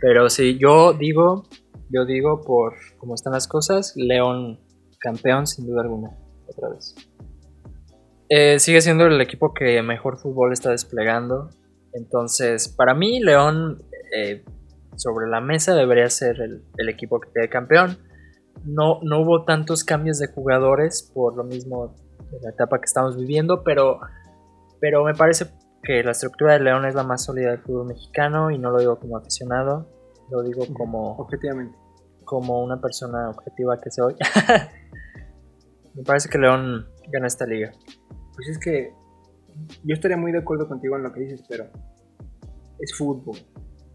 [0.00, 1.48] Pero sí, yo digo,
[1.90, 4.60] yo digo por cómo están las cosas, León
[5.00, 6.10] campeón sin duda alguna,
[6.46, 6.94] otra vez.
[8.28, 11.50] Eh, sigue siendo el equipo que mejor fútbol está desplegando.
[11.92, 13.82] Entonces, para mí, León
[14.16, 14.44] eh,
[14.96, 17.98] sobre la mesa debería ser el, el equipo que quede campeón.
[18.64, 21.94] No, no hubo tantos cambios de jugadores por lo mismo
[22.30, 24.00] de la etapa que estamos viviendo, pero,
[24.80, 25.46] pero me parece
[25.82, 28.78] que la estructura de León es la más sólida del fútbol mexicano y no lo
[28.78, 29.86] digo como aficionado,
[30.30, 31.76] lo digo como, Objetivamente.
[32.24, 34.14] como una persona objetiva que soy.
[35.94, 37.72] me parece que León gana esta liga.
[38.34, 38.94] Pues es que
[39.84, 41.66] yo estaría muy de acuerdo contigo en lo que dices, pero
[42.78, 43.36] es fútbol.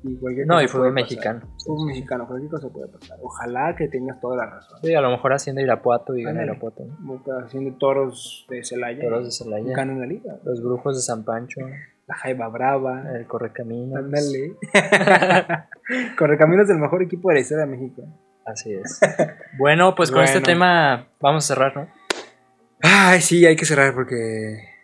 [0.04, 1.42] Y No, y fútbol mexicano.
[1.66, 3.18] Fútbol mexicano, cualquier cosa puede pasar.
[3.22, 4.80] Ojalá que tengas toda la razón.
[4.82, 6.44] Sí, a lo mejor haciendo Irapuato y gana.
[6.44, 6.86] Irapuato.
[7.02, 7.22] ¿no?
[7.44, 9.04] Haciendo toros de Celaya.
[9.04, 9.76] Toros de Celaya.
[9.76, 10.38] Ganan la liga.
[10.44, 11.62] Los brujos de San Pancho,
[12.08, 13.04] La Jaiba Brava.
[13.14, 13.98] el Correcaminos.
[13.98, 14.56] Ándale.
[16.18, 18.04] Correcaminos es el mejor equipo de la historia de México.
[18.46, 19.00] Así es.
[19.58, 21.88] Bueno, pues con este tema vamos a cerrar, ¿no?
[22.82, 24.79] Ay, sí, hay que cerrar porque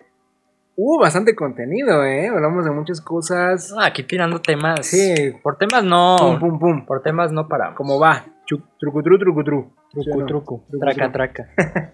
[0.77, 2.27] hubo bastante contenido, ¿eh?
[2.27, 3.71] Hablamos de muchas cosas.
[3.71, 4.85] No, aquí tirando temas.
[4.85, 5.13] Sí.
[5.43, 6.15] Por temas no.
[6.19, 6.85] Pum, pum, pum.
[6.85, 7.75] Por temas no paramos.
[7.77, 8.25] ¿Cómo va?
[8.79, 9.73] Trucutru, trucutru.
[9.91, 10.25] Truco.
[10.25, 11.49] Truco, Traca, traca.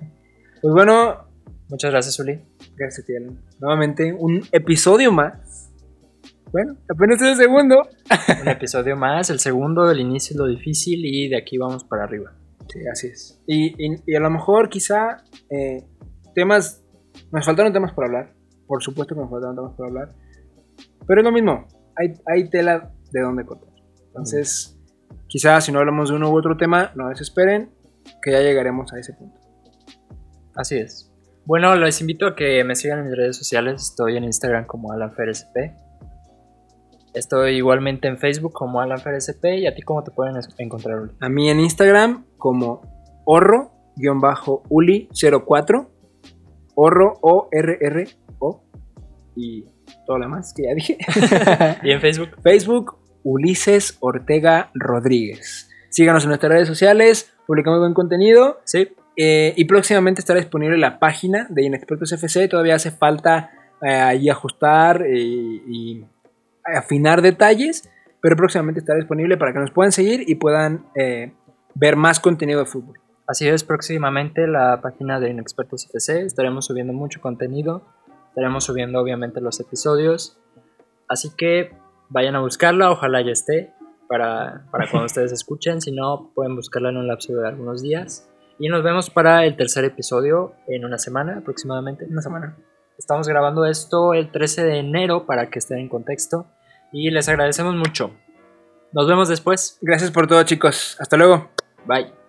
[0.62, 1.28] Pues bueno,
[1.70, 2.40] Muchas gracias, Uli.
[2.76, 3.42] gracias, Alan.
[3.60, 5.72] Nuevamente, un episodio más.
[6.52, 7.88] Bueno, apenas es el segundo.
[8.42, 12.04] Un episodio más, el segundo, el inicio es lo difícil y de aquí vamos para
[12.04, 12.34] arriba.
[12.68, 13.42] Sí, así es.
[13.48, 15.86] Y, y- y a lo mejor, quizá, eh,
[16.36, 16.84] temas.
[17.32, 18.34] Nos faltaron temas por hablar.
[18.72, 20.14] Por supuesto que nos faltaron temas por hablar.
[21.06, 21.68] Pero es lo mismo.
[21.98, 23.68] Hay, hay tela de donde cortar.
[24.08, 24.80] Entonces,
[25.28, 27.70] quizá si no hablamos de uno u otro tema, no desesperen,
[28.22, 29.38] que ya llegaremos a ese punto.
[30.56, 31.12] Así es.
[31.46, 33.90] Bueno, les invito a que me sigan en mis redes sociales.
[33.90, 35.74] Estoy en Instagram como AlanFersP.
[37.14, 40.98] Estoy igualmente en Facebook como AlanFRSP y a ti cómo te pueden encontrar.
[40.98, 41.12] Uli?
[41.20, 42.84] A mí en Instagram como
[43.26, 45.88] horro-uli04.
[46.74, 48.21] Horro O-R-R-O.
[49.36, 49.66] Y
[50.06, 50.98] todo lo demás que ya dije.
[51.84, 52.30] y en Facebook.
[52.44, 55.70] Facebook, Ulises Ortega Rodríguez.
[55.90, 58.60] Síganos en nuestras redes sociales, publicamos buen contenido.
[58.66, 62.48] Sí, eh, y próximamente estará disponible la página de Inexpertos FC.
[62.48, 63.52] Todavía hace falta
[63.82, 66.06] eh, ahí ajustar eh, y
[66.64, 67.90] afinar detalles,
[68.22, 71.34] pero próximamente estará disponible para que nos puedan seguir y puedan eh,
[71.74, 73.00] ver más contenido de fútbol.
[73.28, 76.26] Así es, próximamente la página de Inexpertos FC.
[76.26, 77.82] Estaremos subiendo mucho contenido.
[78.32, 80.38] Estaremos subiendo obviamente los episodios.
[81.10, 81.76] Así que
[82.08, 83.74] vayan a buscarla, ojalá ya esté
[84.08, 85.82] para, para cuando ustedes escuchen.
[85.82, 88.30] Si no, pueden buscarla en un lapso de algunos días.
[88.58, 92.06] Y nos vemos para el tercer episodio en una semana aproximadamente.
[92.10, 92.58] Una semana.
[92.98, 96.46] Estamos grabando esto el 13 de enero para que estén en contexto.
[96.94, 98.12] Y les agradecemos mucho.
[98.94, 99.78] Nos vemos después.
[99.82, 100.96] Gracias por todo chicos.
[101.02, 101.50] Hasta luego.
[101.86, 102.21] Bye.